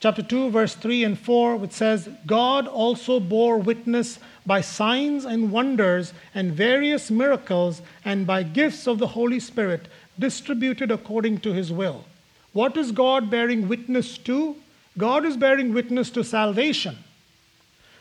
chapter 0.00 0.22
2, 0.22 0.48
verse 0.48 0.74
3 0.74 1.04
and 1.04 1.18
4, 1.18 1.56
which 1.56 1.72
says, 1.72 2.08
God 2.24 2.66
also 2.66 3.20
bore 3.20 3.58
witness 3.58 4.18
by 4.46 4.62
signs 4.62 5.26
and 5.26 5.52
wonders 5.52 6.14
and 6.34 6.52
various 6.52 7.10
miracles 7.10 7.82
and 8.02 8.26
by 8.26 8.42
gifts 8.42 8.86
of 8.86 8.98
the 8.98 9.08
Holy 9.08 9.40
Spirit 9.40 9.88
distributed 10.18 10.90
according 10.90 11.40
to 11.40 11.52
his 11.52 11.70
will. 11.70 12.04
What 12.54 12.78
is 12.78 12.92
God 12.92 13.28
bearing 13.30 13.68
witness 13.68 14.16
to? 14.18 14.56
God 14.96 15.26
is 15.26 15.36
bearing 15.36 15.74
witness 15.74 16.08
to 16.12 16.24
salvation. 16.24 16.96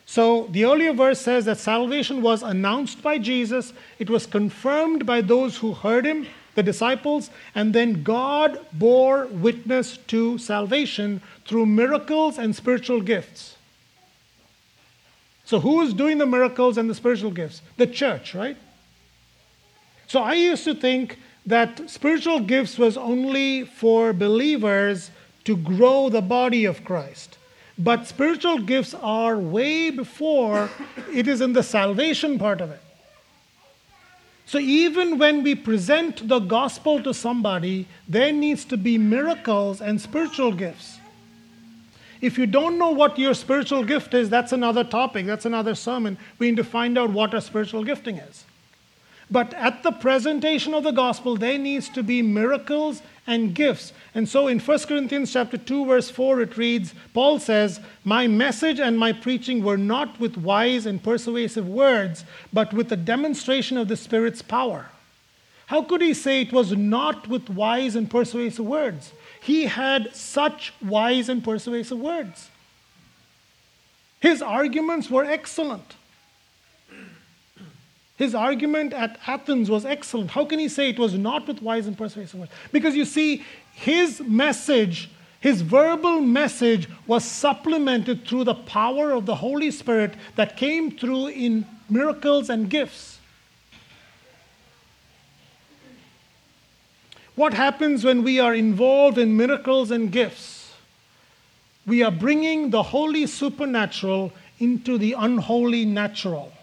So 0.05 0.47
the 0.51 0.63
earlier 0.63 0.93
verse 0.93 1.19
says 1.19 1.43
that 1.45 1.57
salvation 1.57 2.21
was 2.21 2.43
announced 2.43 3.03
by 3.03 3.17
Jesus, 3.17 3.73
it 3.99 4.09
was 4.09 4.25
confirmed 4.25 5.05
by 5.05 5.19
those 5.19 5.57
who 5.57 5.73
heard 5.73 6.05
him, 6.05 6.27
the 6.55 6.63
disciples, 6.63 7.29
and 7.53 7.73
then 7.73 8.03
God 8.03 8.59
bore 8.73 9.27
witness 9.27 9.97
to 10.07 10.37
salvation 10.37 11.21
through 11.45 11.67
miracles 11.67 12.37
and 12.37 12.55
spiritual 12.55 13.01
gifts. 13.01 13.57
So, 15.43 15.59
who 15.59 15.81
is 15.81 15.93
doing 15.93 16.17
the 16.17 16.25
miracles 16.25 16.77
and 16.77 16.89
the 16.89 16.95
spiritual 16.95 17.31
gifts? 17.31 17.61
The 17.77 17.85
church, 17.85 18.33
right? 18.33 18.57
So, 20.07 20.21
I 20.21 20.33
used 20.33 20.63
to 20.63 20.73
think 20.73 21.19
that 21.45 21.89
spiritual 21.89 22.39
gifts 22.39 22.79
was 22.79 22.97
only 22.97 23.63
for 23.63 24.11
believers 24.11 25.11
to 25.43 25.55
grow 25.55 26.09
the 26.09 26.21
body 26.21 26.65
of 26.65 26.83
Christ. 26.83 27.37
But 27.77 28.07
spiritual 28.07 28.59
gifts 28.59 28.95
are 28.95 29.37
way 29.37 29.91
before 29.91 30.69
it 31.13 31.27
is 31.27 31.41
in 31.41 31.53
the 31.53 31.61
salvation 31.61 32.39
part 32.39 32.61
of 32.61 32.71
it. 32.71 32.81
So 34.45 34.59
even 34.59 35.17
when 35.17 35.43
we 35.43 35.55
present 35.55 36.27
the 36.27 36.39
gospel 36.39 37.01
to 37.03 37.13
somebody, 37.13 37.87
there 38.07 38.31
needs 38.31 38.63
to 38.65 38.77
be 38.77 38.97
miracles 38.97 39.81
and 39.81 39.99
spiritual 39.99 40.51
gifts. 40.51 40.99
If 42.21 42.37
you 42.37 42.45
don't 42.45 42.77
know 42.77 42.91
what 42.91 43.19
your 43.19 43.33
spiritual 43.33 43.83
gift 43.83 44.13
is, 44.13 44.29
that's 44.29 44.51
another 44.51 44.83
topic, 44.83 45.25
that's 45.25 45.45
another 45.45 45.75
sermon. 45.75 46.17
We 46.39 46.49
need 46.49 46.57
to 46.57 46.63
find 46.63 46.97
out 46.97 47.11
what 47.11 47.33
a 47.33 47.41
spiritual 47.41 47.83
gifting 47.83 48.17
is. 48.17 48.45
But 49.29 49.53
at 49.55 49.81
the 49.81 49.91
presentation 49.91 50.73
of 50.73 50.83
the 50.83 50.91
gospel, 50.91 51.35
there 51.35 51.57
needs 51.57 51.89
to 51.89 52.03
be 52.03 52.21
miracles 52.21 53.01
and 53.27 53.55
gifts. 53.55 53.93
And 54.13 54.29
so 54.29 54.47
in 54.47 54.59
1 54.59 54.79
Corinthians 54.79 55.33
chapter 55.33 55.57
2 55.57 55.85
verse 55.85 56.09
4 56.09 56.41
it 56.41 56.57
reads, 56.57 56.93
Paul 57.13 57.39
says, 57.39 57.79
"My 58.03 58.27
message 58.27 58.79
and 58.79 58.97
my 58.97 59.13
preaching 59.13 59.63
were 59.63 59.77
not 59.77 60.19
with 60.19 60.37
wise 60.37 60.85
and 60.85 61.01
persuasive 61.01 61.67
words, 61.67 62.23
but 62.53 62.73
with 62.73 62.89
the 62.89 62.97
demonstration 62.97 63.77
of 63.77 63.87
the 63.87 63.97
Spirit's 63.97 64.41
power." 64.41 64.89
How 65.67 65.81
could 65.81 66.01
he 66.01 66.13
say 66.13 66.41
it 66.41 66.53
was 66.53 66.73
not 66.73 67.27
with 67.27 67.49
wise 67.49 67.95
and 67.95 68.09
persuasive 68.09 68.65
words? 68.65 69.11
he 69.45 69.65
had 69.65 70.15
such 70.15 70.73
wise 70.81 71.29
and 71.29 71.43
persuasive 71.43 71.99
words. 71.99 72.49
His 74.19 74.41
arguments 74.41 75.07
were 75.07 75.23
excellent. 75.23 75.93
His 78.15 78.33
argument 78.33 78.93
at 78.93 79.19
Athens 79.27 79.69
was 79.69 79.85
excellent. 79.85 80.31
How 80.31 80.45
can 80.45 80.57
he 80.57 80.69
say 80.69 80.89
it 80.89 80.99
was 80.99 81.15
not 81.15 81.47
with 81.47 81.61
wise 81.61 81.85
and 81.85 81.97
persuasive 81.97 82.39
words? 82.39 82.51
Because 82.71 82.95
you 82.95 83.03
see, 83.03 83.43
his 83.73 84.21
message, 84.21 85.09
his 85.41 85.61
verbal 85.61 86.21
message, 86.21 86.87
was 87.07 87.25
supplemented 87.25 88.25
through 88.25 88.45
the 88.45 88.55
power 88.55 89.11
of 89.11 89.25
the 89.25 89.35
Holy 89.35 89.69
Spirit 89.69 90.13
that 90.37 90.55
came 90.55 90.91
through 90.91 91.27
in 91.27 91.65
miracles 91.89 92.49
and 92.49 92.69
gifts. 92.69 93.19
What 97.35 97.53
happens 97.53 98.05
when 98.05 98.23
we 98.23 98.39
are 98.39 98.55
involved 98.55 99.17
in 99.17 99.35
miracles 99.35 99.91
and 99.91 100.09
gifts? 100.09 100.73
We 101.85 102.01
are 102.01 102.11
bringing 102.11 102.69
the 102.69 102.81
holy 102.81 103.27
supernatural 103.27 104.31
into 104.57 104.97
the 104.97 105.15
unholy 105.17 105.83
natural. 105.83 106.53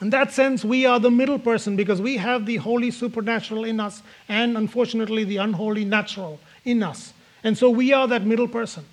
In 0.00 0.10
that 0.10 0.32
sense, 0.32 0.64
we 0.64 0.86
are 0.86 0.98
the 0.98 1.10
middle 1.10 1.38
person 1.38 1.76
because 1.76 2.00
we 2.00 2.16
have 2.16 2.46
the 2.46 2.56
holy 2.56 2.90
supernatural 2.90 3.64
in 3.64 3.80
us 3.80 4.02
and 4.28 4.56
unfortunately 4.56 5.24
the 5.24 5.36
unholy 5.36 5.84
natural 5.84 6.40
in 6.64 6.82
us. 6.82 7.12
And 7.44 7.56
so 7.56 7.68
we 7.68 7.92
are 7.92 8.08
that 8.08 8.24
middle 8.24 8.48
person. 8.48 8.84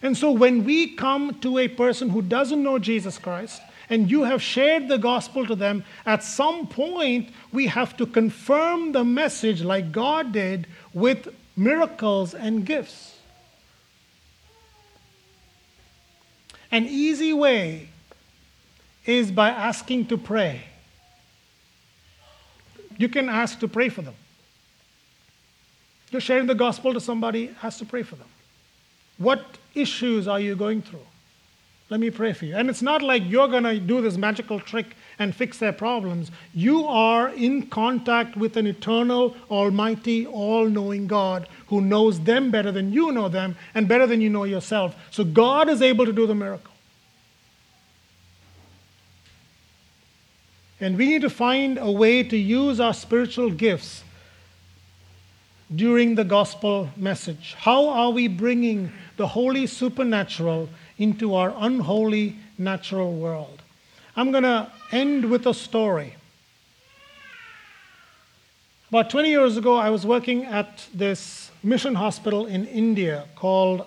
And 0.00 0.16
so 0.16 0.30
when 0.30 0.64
we 0.64 0.94
come 0.94 1.40
to 1.40 1.58
a 1.58 1.66
person 1.66 2.08
who 2.08 2.22
doesn't 2.22 2.62
know 2.62 2.78
Jesus 2.78 3.18
Christ, 3.18 3.60
and 3.90 4.10
you 4.10 4.22
have 4.22 4.42
shared 4.42 4.88
the 4.88 4.98
gospel 4.98 5.46
to 5.46 5.54
them, 5.54 5.82
at 6.04 6.22
some 6.22 6.66
point 6.66 7.30
we 7.52 7.66
have 7.66 7.96
to 7.96 8.06
confirm 8.06 8.92
the 8.92 9.04
message 9.04 9.62
like 9.62 9.92
God 9.92 10.32
did 10.32 10.66
with 10.92 11.28
miracles 11.56 12.34
and 12.34 12.64
gifts. 12.64 13.16
An 16.70 16.84
easy 16.86 17.32
way 17.32 17.87
is 19.08 19.32
by 19.32 19.48
asking 19.48 20.06
to 20.06 20.18
pray. 20.18 20.60
You 22.98 23.08
can 23.08 23.28
ask 23.28 23.58
to 23.60 23.68
pray 23.68 23.88
for 23.88 24.02
them. 24.02 24.14
You're 26.10 26.20
sharing 26.20 26.46
the 26.46 26.54
gospel 26.54 26.92
to 26.92 27.00
somebody, 27.00 27.54
ask 27.62 27.78
to 27.78 27.86
pray 27.86 28.02
for 28.02 28.16
them. 28.16 28.28
What 29.16 29.44
issues 29.74 30.28
are 30.28 30.38
you 30.38 30.54
going 30.54 30.82
through? 30.82 31.06
Let 31.90 32.00
me 32.00 32.10
pray 32.10 32.34
for 32.34 32.44
you. 32.44 32.54
And 32.54 32.68
it's 32.68 32.82
not 32.82 33.00
like 33.00 33.22
you're 33.24 33.48
going 33.48 33.62
to 33.62 33.80
do 33.80 34.02
this 34.02 34.18
magical 34.18 34.60
trick 34.60 34.94
and 35.18 35.34
fix 35.34 35.56
their 35.56 35.72
problems. 35.72 36.30
You 36.52 36.84
are 36.86 37.30
in 37.30 37.68
contact 37.68 38.36
with 38.36 38.58
an 38.58 38.66
eternal, 38.66 39.34
almighty, 39.50 40.26
all 40.26 40.68
knowing 40.68 41.06
God 41.06 41.48
who 41.68 41.80
knows 41.80 42.20
them 42.20 42.50
better 42.50 42.70
than 42.70 42.92
you 42.92 43.10
know 43.12 43.30
them 43.30 43.56
and 43.74 43.88
better 43.88 44.06
than 44.06 44.20
you 44.20 44.28
know 44.28 44.44
yourself. 44.44 44.94
So 45.10 45.24
God 45.24 45.70
is 45.70 45.80
able 45.80 46.04
to 46.04 46.12
do 46.12 46.26
the 46.26 46.34
miracle. 46.34 46.67
And 50.80 50.96
we 50.96 51.06
need 51.06 51.22
to 51.22 51.30
find 51.30 51.78
a 51.78 51.90
way 51.90 52.22
to 52.22 52.36
use 52.36 52.78
our 52.78 52.94
spiritual 52.94 53.50
gifts 53.50 54.04
during 55.74 56.14
the 56.14 56.24
gospel 56.24 56.88
message. 56.96 57.54
How 57.58 57.88
are 57.88 58.10
we 58.10 58.28
bringing 58.28 58.92
the 59.16 59.26
holy 59.26 59.66
supernatural 59.66 60.68
into 60.96 61.34
our 61.34 61.52
unholy 61.58 62.36
natural 62.56 63.12
world? 63.14 63.60
I'm 64.16 64.30
going 64.30 64.44
to 64.44 64.70
end 64.92 65.30
with 65.30 65.46
a 65.46 65.54
story. 65.54 66.14
About 68.88 69.10
20 69.10 69.28
years 69.28 69.56
ago, 69.56 69.76
I 69.76 69.90
was 69.90 70.06
working 70.06 70.44
at 70.44 70.86
this 70.94 71.50
mission 71.62 71.96
hospital 71.96 72.46
in 72.46 72.66
India 72.66 73.26
called 73.34 73.84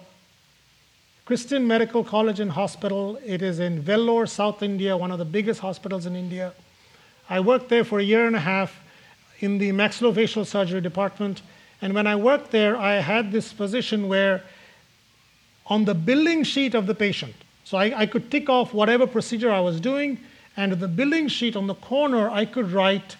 Christian 1.25 1.65
Medical 1.65 2.03
College 2.03 2.39
and 2.39 2.51
Hospital. 2.51 3.17
It 3.25 3.41
is 3.41 3.59
in 3.59 3.81
Vellore, 3.81 4.29
South 4.29 4.61
India, 4.61 4.95
one 4.95 5.11
of 5.11 5.17
the 5.17 5.25
biggest 5.25 5.61
hospitals 5.61 6.05
in 6.05 6.15
India. 6.15 6.53
I 7.31 7.39
worked 7.39 7.69
there 7.69 7.85
for 7.85 7.97
a 7.97 8.03
year 8.03 8.27
and 8.27 8.35
a 8.35 8.41
half 8.41 8.77
in 9.39 9.57
the 9.57 9.71
maxillofacial 9.71 10.45
surgery 10.45 10.81
department. 10.81 11.41
And 11.81 11.93
when 11.93 12.05
I 12.05 12.17
worked 12.17 12.51
there, 12.51 12.75
I 12.75 12.95
had 12.95 13.31
this 13.31 13.53
position 13.53 14.09
where 14.09 14.43
on 15.67 15.85
the 15.85 15.93
billing 15.93 16.43
sheet 16.43 16.75
of 16.75 16.87
the 16.87 16.93
patient, 16.93 17.33
so 17.63 17.77
I, 17.77 18.01
I 18.01 18.05
could 18.05 18.29
tick 18.29 18.49
off 18.49 18.73
whatever 18.73 19.07
procedure 19.07 19.49
I 19.49 19.61
was 19.61 19.79
doing, 19.79 20.19
and 20.57 20.73
the 20.73 20.89
billing 20.89 21.29
sheet 21.29 21.55
on 21.55 21.67
the 21.67 21.73
corner, 21.75 22.29
I 22.29 22.43
could 22.43 22.69
write 22.73 23.15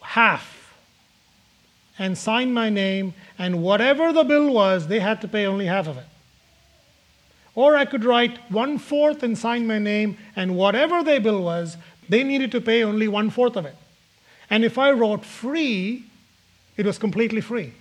half 0.00 0.74
and 1.96 2.18
sign 2.18 2.52
my 2.52 2.70
name, 2.70 3.14
and 3.38 3.62
whatever 3.62 4.12
the 4.12 4.24
bill 4.24 4.52
was, 4.52 4.88
they 4.88 4.98
had 4.98 5.20
to 5.20 5.28
pay 5.28 5.46
only 5.46 5.66
half 5.66 5.86
of 5.86 5.96
it. 5.96 6.06
Or 7.54 7.76
I 7.76 7.84
could 7.84 8.04
write 8.04 8.50
one 8.50 8.78
fourth 8.78 9.22
and 9.22 9.38
sign 9.38 9.68
my 9.68 9.78
name, 9.78 10.18
and 10.34 10.56
whatever 10.56 11.04
their 11.04 11.20
bill 11.20 11.40
was, 11.40 11.76
they 12.08 12.24
needed 12.24 12.52
to 12.52 12.60
pay 12.60 12.84
only 12.84 13.08
one 13.08 13.30
fourth 13.30 13.56
of 13.56 13.66
it. 13.66 13.76
And 14.50 14.64
if 14.64 14.78
I 14.78 14.90
wrote 14.92 15.24
free, 15.24 16.04
it 16.76 16.86
was 16.86 16.98
completely 16.98 17.40
free. 17.40 17.72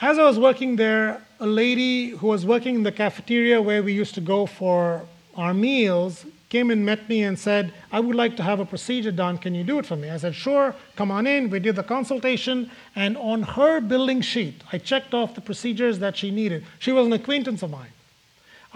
As 0.00 0.18
I 0.18 0.24
was 0.24 0.38
working 0.38 0.76
there, 0.76 1.22
a 1.40 1.46
lady 1.46 2.10
who 2.10 2.28
was 2.28 2.46
working 2.46 2.76
in 2.76 2.82
the 2.82 2.92
cafeteria 2.92 3.60
where 3.60 3.82
we 3.82 3.92
used 3.92 4.14
to 4.14 4.20
go 4.20 4.46
for 4.46 5.06
our 5.36 5.54
meals 5.54 6.24
came 6.48 6.70
and 6.70 6.84
met 6.84 7.08
me 7.08 7.22
and 7.22 7.38
said, 7.38 7.72
I 7.92 8.00
would 8.00 8.16
like 8.16 8.36
to 8.36 8.42
have 8.42 8.58
a 8.60 8.64
procedure 8.64 9.12
done. 9.12 9.38
Can 9.38 9.54
you 9.54 9.64
do 9.64 9.78
it 9.78 9.86
for 9.86 9.96
me? 9.96 10.08
I 10.08 10.16
said, 10.16 10.34
Sure, 10.34 10.74
come 10.96 11.10
on 11.10 11.26
in. 11.26 11.50
We 11.50 11.60
did 11.60 11.76
the 11.76 11.82
consultation, 11.82 12.70
and 12.96 13.16
on 13.18 13.42
her 13.42 13.80
billing 13.80 14.22
sheet, 14.22 14.62
I 14.72 14.78
checked 14.78 15.14
off 15.14 15.34
the 15.34 15.40
procedures 15.40 15.98
that 15.98 16.16
she 16.16 16.30
needed. 16.30 16.64
She 16.78 16.92
was 16.92 17.06
an 17.06 17.12
acquaintance 17.12 17.62
of 17.62 17.70
mine. 17.70 17.90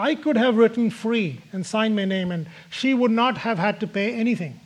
I 0.02 0.16
could 0.16 0.36
have 0.36 0.56
written 0.56 0.90
free 0.90 1.42
and 1.52 1.64
signed 1.64 1.94
my 1.94 2.04
name, 2.04 2.32
and 2.32 2.48
she 2.68 2.92
would 2.92 3.12
not 3.12 3.38
have 3.38 3.58
had 3.60 3.78
to 3.78 3.86
pay 3.86 4.12
anything. 4.12 4.58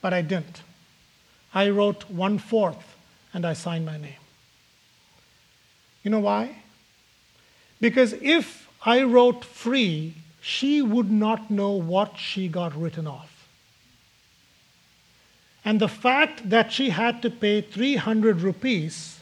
But 0.00 0.12
I 0.12 0.20
didn't. 0.20 0.62
I 1.54 1.70
wrote 1.70 2.10
one 2.10 2.38
fourth 2.38 2.96
and 3.32 3.46
I 3.46 3.52
signed 3.52 3.86
my 3.86 3.96
name. 3.96 4.22
You 6.02 6.10
know 6.10 6.18
why? 6.18 6.56
Because 7.80 8.14
if 8.14 8.68
I 8.84 9.04
wrote 9.04 9.44
free, 9.44 10.14
she 10.40 10.82
would 10.82 11.12
not 11.12 11.48
know 11.48 11.70
what 11.70 12.18
she 12.18 12.48
got 12.48 12.74
written 12.74 13.06
off. 13.06 13.46
And 15.64 15.78
the 15.78 15.86
fact 15.86 16.50
that 16.50 16.72
she 16.72 16.90
had 16.90 17.22
to 17.22 17.30
pay 17.30 17.60
300 17.60 18.40
rupees 18.40 19.20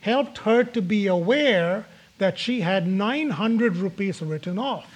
helped 0.00 0.38
her 0.38 0.62
to 0.62 0.80
be 0.80 1.08
aware 1.08 1.86
that 2.18 2.38
she 2.38 2.60
had 2.60 2.86
900 2.86 3.76
rupees 3.76 4.20
written 4.20 4.58
off. 4.58 4.86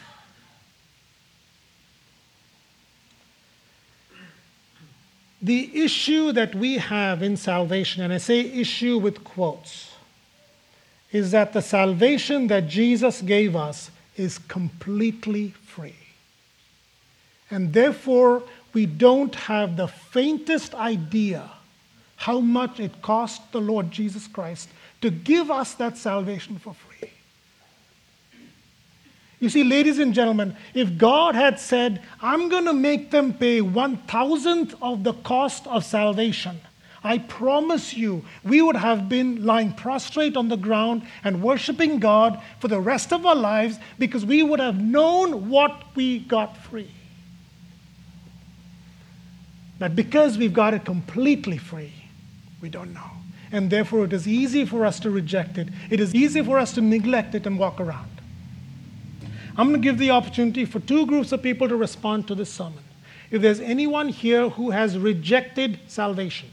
The 5.41 5.85
issue 5.85 6.31
that 6.33 6.55
we 6.55 6.79
have 6.79 7.23
in 7.23 7.37
salvation, 7.37 8.03
and 8.03 8.13
I 8.13 8.19
say 8.19 8.41
issue 8.41 8.99
with 8.99 9.25
quotes, 9.25 9.93
is 11.11 11.33
that 11.33 11.53
the 11.53 11.63
salvation 11.63 12.47
that 12.47 12.69
Jesus 12.69 13.21
gave 13.21 13.57
us 13.57 13.91
is 14.17 14.39
completely 14.39 15.51
free. 15.65 15.97
And 17.51 17.73
therefore, 17.73 18.45
we 18.73 18.87
don't 18.87 19.35
have 19.35 19.77
the 19.77 19.89
faintest 19.89 20.75
idea 20.75 21.51
how 22.17 22.41
much 22.41 22.79
it 22.79 23.03
cost 23.03 23.53
the 23.53 23.61
Lord 23.61 23.91
Jesus 23.91 24.29
Christ 24.29 24.69
to 25.01 25.11
give 25.11 25.51
us 25.51 25.75
that 25.75 25.99
salvation 25.99 26.59
for 26.59 26.73
free. 26.73 26.92
You 29.43 29.49
see, 29.49 29.65
ladies 29.65 29.99
and 29.99 30.15
gentlemen, 30.15 30.57
if 30.73 30.97
God 30.97 31.35
had 31.35 31.59
said, 31.59 32.01
I'm 32.21 32.49
going 32.49 32.67
to 32.67 32.73
make 32.73 33.11
them 33.11 33.35
pay 33.35 33.61
one 33.61 33.97
thousandth 33.97 34.77
of 34.81 35.03
the 35.03 35.15
cost 35.15 35.67
of 35.67 35.85
salvation, 35.85 36.61
I 37.03 37.19
promise 37.19 37.93
you, 37.93 38.25
we 38.45 38.63
would 38.63 38.77
have 38.77 39.09
been 39.09 39.45
lying 39.45 39.73
prostrate 39.73 40.37
on 40.37 40.49
the 40.49 40.57
ground 40.57 41.03
and 41.25 41.43
worshiping 41.43 41.99
God 41.99 42.41
for 42.61 42.69
the 42.69 42.81
rest 42.81 43.13
of 43.13 43.27
our 43.27 43.35
lives 43.35 43.81
because 43.99 44.25
we 44.25 44.45
would 44.45 44.61
have 44.61 44.81
known 44.81 45.49
what 45.51 45.87
we 45.97 46.21
got 46.21 46.57
free. 46.57 46.93
But 49.81 49.97
because 49.97 50.39
we've 50.39 50.55
got 50.55 50.73
it 50.73 50.85
completely 50.85 51.59
free, 51.59 51.93
we 52.61 52.69
don't 52.69 52.95
know. 52.95 53.11
And 53.51 53.71
therefore, 53.71 54.05
it 54.05 54.13
is 54.13 54.29
easy 54.29 54.65
for 54.65 54.87
us 54.87 55.01
to 55.01 55.11
reject 55.11 55.59
it. 55.59 55.67
It 55.91 55.99
is 55.99 56.15
easy 56.15 56.45
for 56.45 56.61
us 56.61 56.73
to 56.75 56.81
neglect 56.81 57.35
it 57.35 57.45
and 57.45 57.59
walk 57.59 57.81
around. 57.81 58.12
I'm 59.57 59.69
going 59.69 59.81
to 59.81 59.85
give 59.87 59.99
the 59.99 60.11
opportunity 60.11 60.65
for 60.65 60.81
two 60.81 61.07
groups 61.07 61.33
of 61.33 61.43
people 61.43 61.69
to 61.69 61.77
respond 61.77 62.27
to 62.29 62.35
this 62.35 62.53
sermon. 62.53 62.83
If 63.31 63.43
there's 63.43 63.61
anyone 63.61 64.09
here 64.09 64.49
who 64.49 64.71
has 64.71 64.99
rejected 64.99 65.79
salvation, 65.89 66.51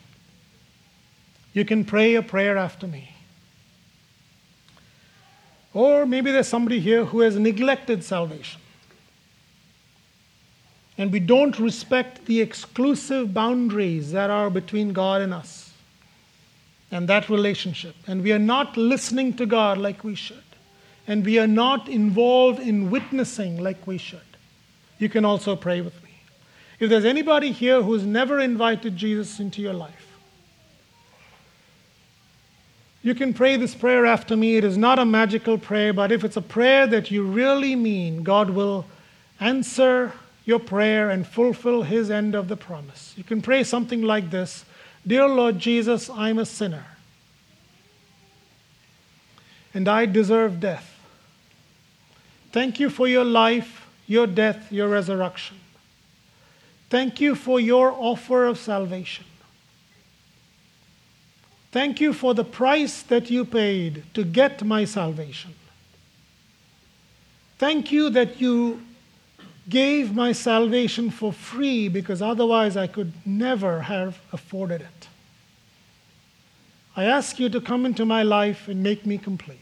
you 1.53 1.65
can 1.65 1.85
pray 1.85 2.15
a 2.15 2.21
prayer 2.21 2.57
after 2.57 2.87
me. 2.87 3.11
Or 5.73 6.05
maybe 6.05 6.31
there's 6.31 6.47
somebody 6.47 6.79
here 6.79 7.05
who 7.05 7.21
has 7.21 7.37
neglected 7.37 8.03
salvation. 8.03 8.61
And 10.97 11.11
we 11.11 11.19
don't 11.19 11.57
respect 11.59 12.25
the 12.25 12.41
exclusive 12.41 13.33
boundaries 13.33 14.11
that 14.11 14.29
are 14.29 14.49
between 14.49 14.93
God 14.93 15.21
and 15.21 15.33
us. 15.33 15.67
and 16.91 17.07
that 17.07 17.29
relationship, 17.29 17.95
and 18.07 18.23
we 18.23 18.31
are 18.31 18.39
not 18.39 18.75
listening 18.75 19.33
to 19.33 19.45
God 19.45 19.77
like 19.77 20.03
we 20.03 20.15
should, 20.15 20.48
and 21.09 21.25
we 21.25 21.39
are 21.39 21.47
not 21.47 21.89
involved 21.89 22.59
in 22.59 22.91
witnessing 22.91 23.57
like 23.57 23.87
we 23.87 23.97
should, 23.97 24.37
you 24.99 25.09
can 25.09 25.25
also 25.25 25.55
pray 25.55 25.81
with 25.81 26.03
me. 26.03 26.11
If 26.79 26.91
there's 26.91 27.03
anybody 27.03 27.51
here 27.51 27.81
who's 27.81 28.05
never 28.05 28.39
invited 28.39 28.95
Jesus 28.95 29.39
into 29.39 29.59
your 29.59 29.73
life, 29.73 30.07
you 33.01 33.15
can 33.15 33.33
pray 33.33 33.55
this 33.55 33.73
prayer 33.73 34.05
after 34.05 34.37
me. 34.37 34.57
It 34.57 34.63
is 34.63 34.77
not 34.77 34.99
a 34.99 35.05
magical 35.05 35.57
prayer, 35.57 35.93
but 35.93 36.11
if 36.11 36.23
it's 36.23 36.37
a 36.37 36.43
prayer 36.43 36.85
that 36.85 37.09
you 37.09 37.23
really 37.23 37.75
mean, 37.75 38.21
God 38.21 38.51
will 38.51 38.85
answer 39.39 40.13
your 40.45 40.59
prayer 40.59 41.09
and 41.09 41.25
fulfill 41.25 41.81
his 41.81 42.11
end 42.11 42.35
of 42.35 42.47
the 42.47 42.57
promise. 42.57 43.15
You 43.17 43.23
can 43.23 43.41
pray 43.41 43.63
something 43.63 44.03
like 44.03 44.29
this 44.29 44.63
Dear 45.07 45.27
Lord 45.27 45.57
Jesus, 45.57 46.07
I'm 46.07 46.37
a 46.37 46.45
sinner, 46.45 46.85
and 49.73 49.87
I 49.87 50.05
deserve 50.05 50.59
death. 50.59 50.88
Thank 52.51 52.79
you 52.79 52.89
for 52.89 53.07
your 53.07 53.25
life, 53.25 53.87
your 54.07 54.27
death, 54.27 54.71
your 54.71 54.87
resurrection. 54.87 55.57
Thank 56.89 57.21
you 57.21 57.35
for 57.35 57.59
your 57.59 57.91
offer 57.91 58.45
of 58.45 58.57
salvation. 58.57 59.25
Thank 61.71 62.01
you 62.01 62.13
for 62.13 62.33
the 62.33 62.43
price 62.43 63.03
that 63.03 63.29
you 63.29 63.45
paid 63.45 64.03
to 64.15 64.23
get 64.23 64.63
my 64.63 64.85
salvation. 64.85 65.53
Thank 67.59 67.91
you 67.91 68.09
that 68.09 68.41
you 68.41 68.81
gave 69.67 70.15
my 70.15 70.31
salvation 70.31 71.11
for 71.11 71.31
free 71.31 71.87
because 71.87 72.23
otherwise 72.23 72.75
I 72.75 72.87
could 72.87 73.13
never 73.23 73.81
have 73.81 74.17
afforded 74.33 74.81
it. 74.81 75.07
I 76.95 77.05
ask 77.05 77.39
you 77.39 77.49
to 77.49 77.61
come 77.61 77.85
into 77.85 78.03
my 78.05 78.23
life 78.23 78.67
and 78.67 78.81
make 78.81 79.05
me 79.05 79.19
complete. 79.19 79.59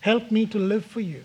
Help 0.00 0.30
me 0.30 0.46
to 0.46 0.58
live 0.58 0.84
for 0.84 1.00
you. 1.00 1.24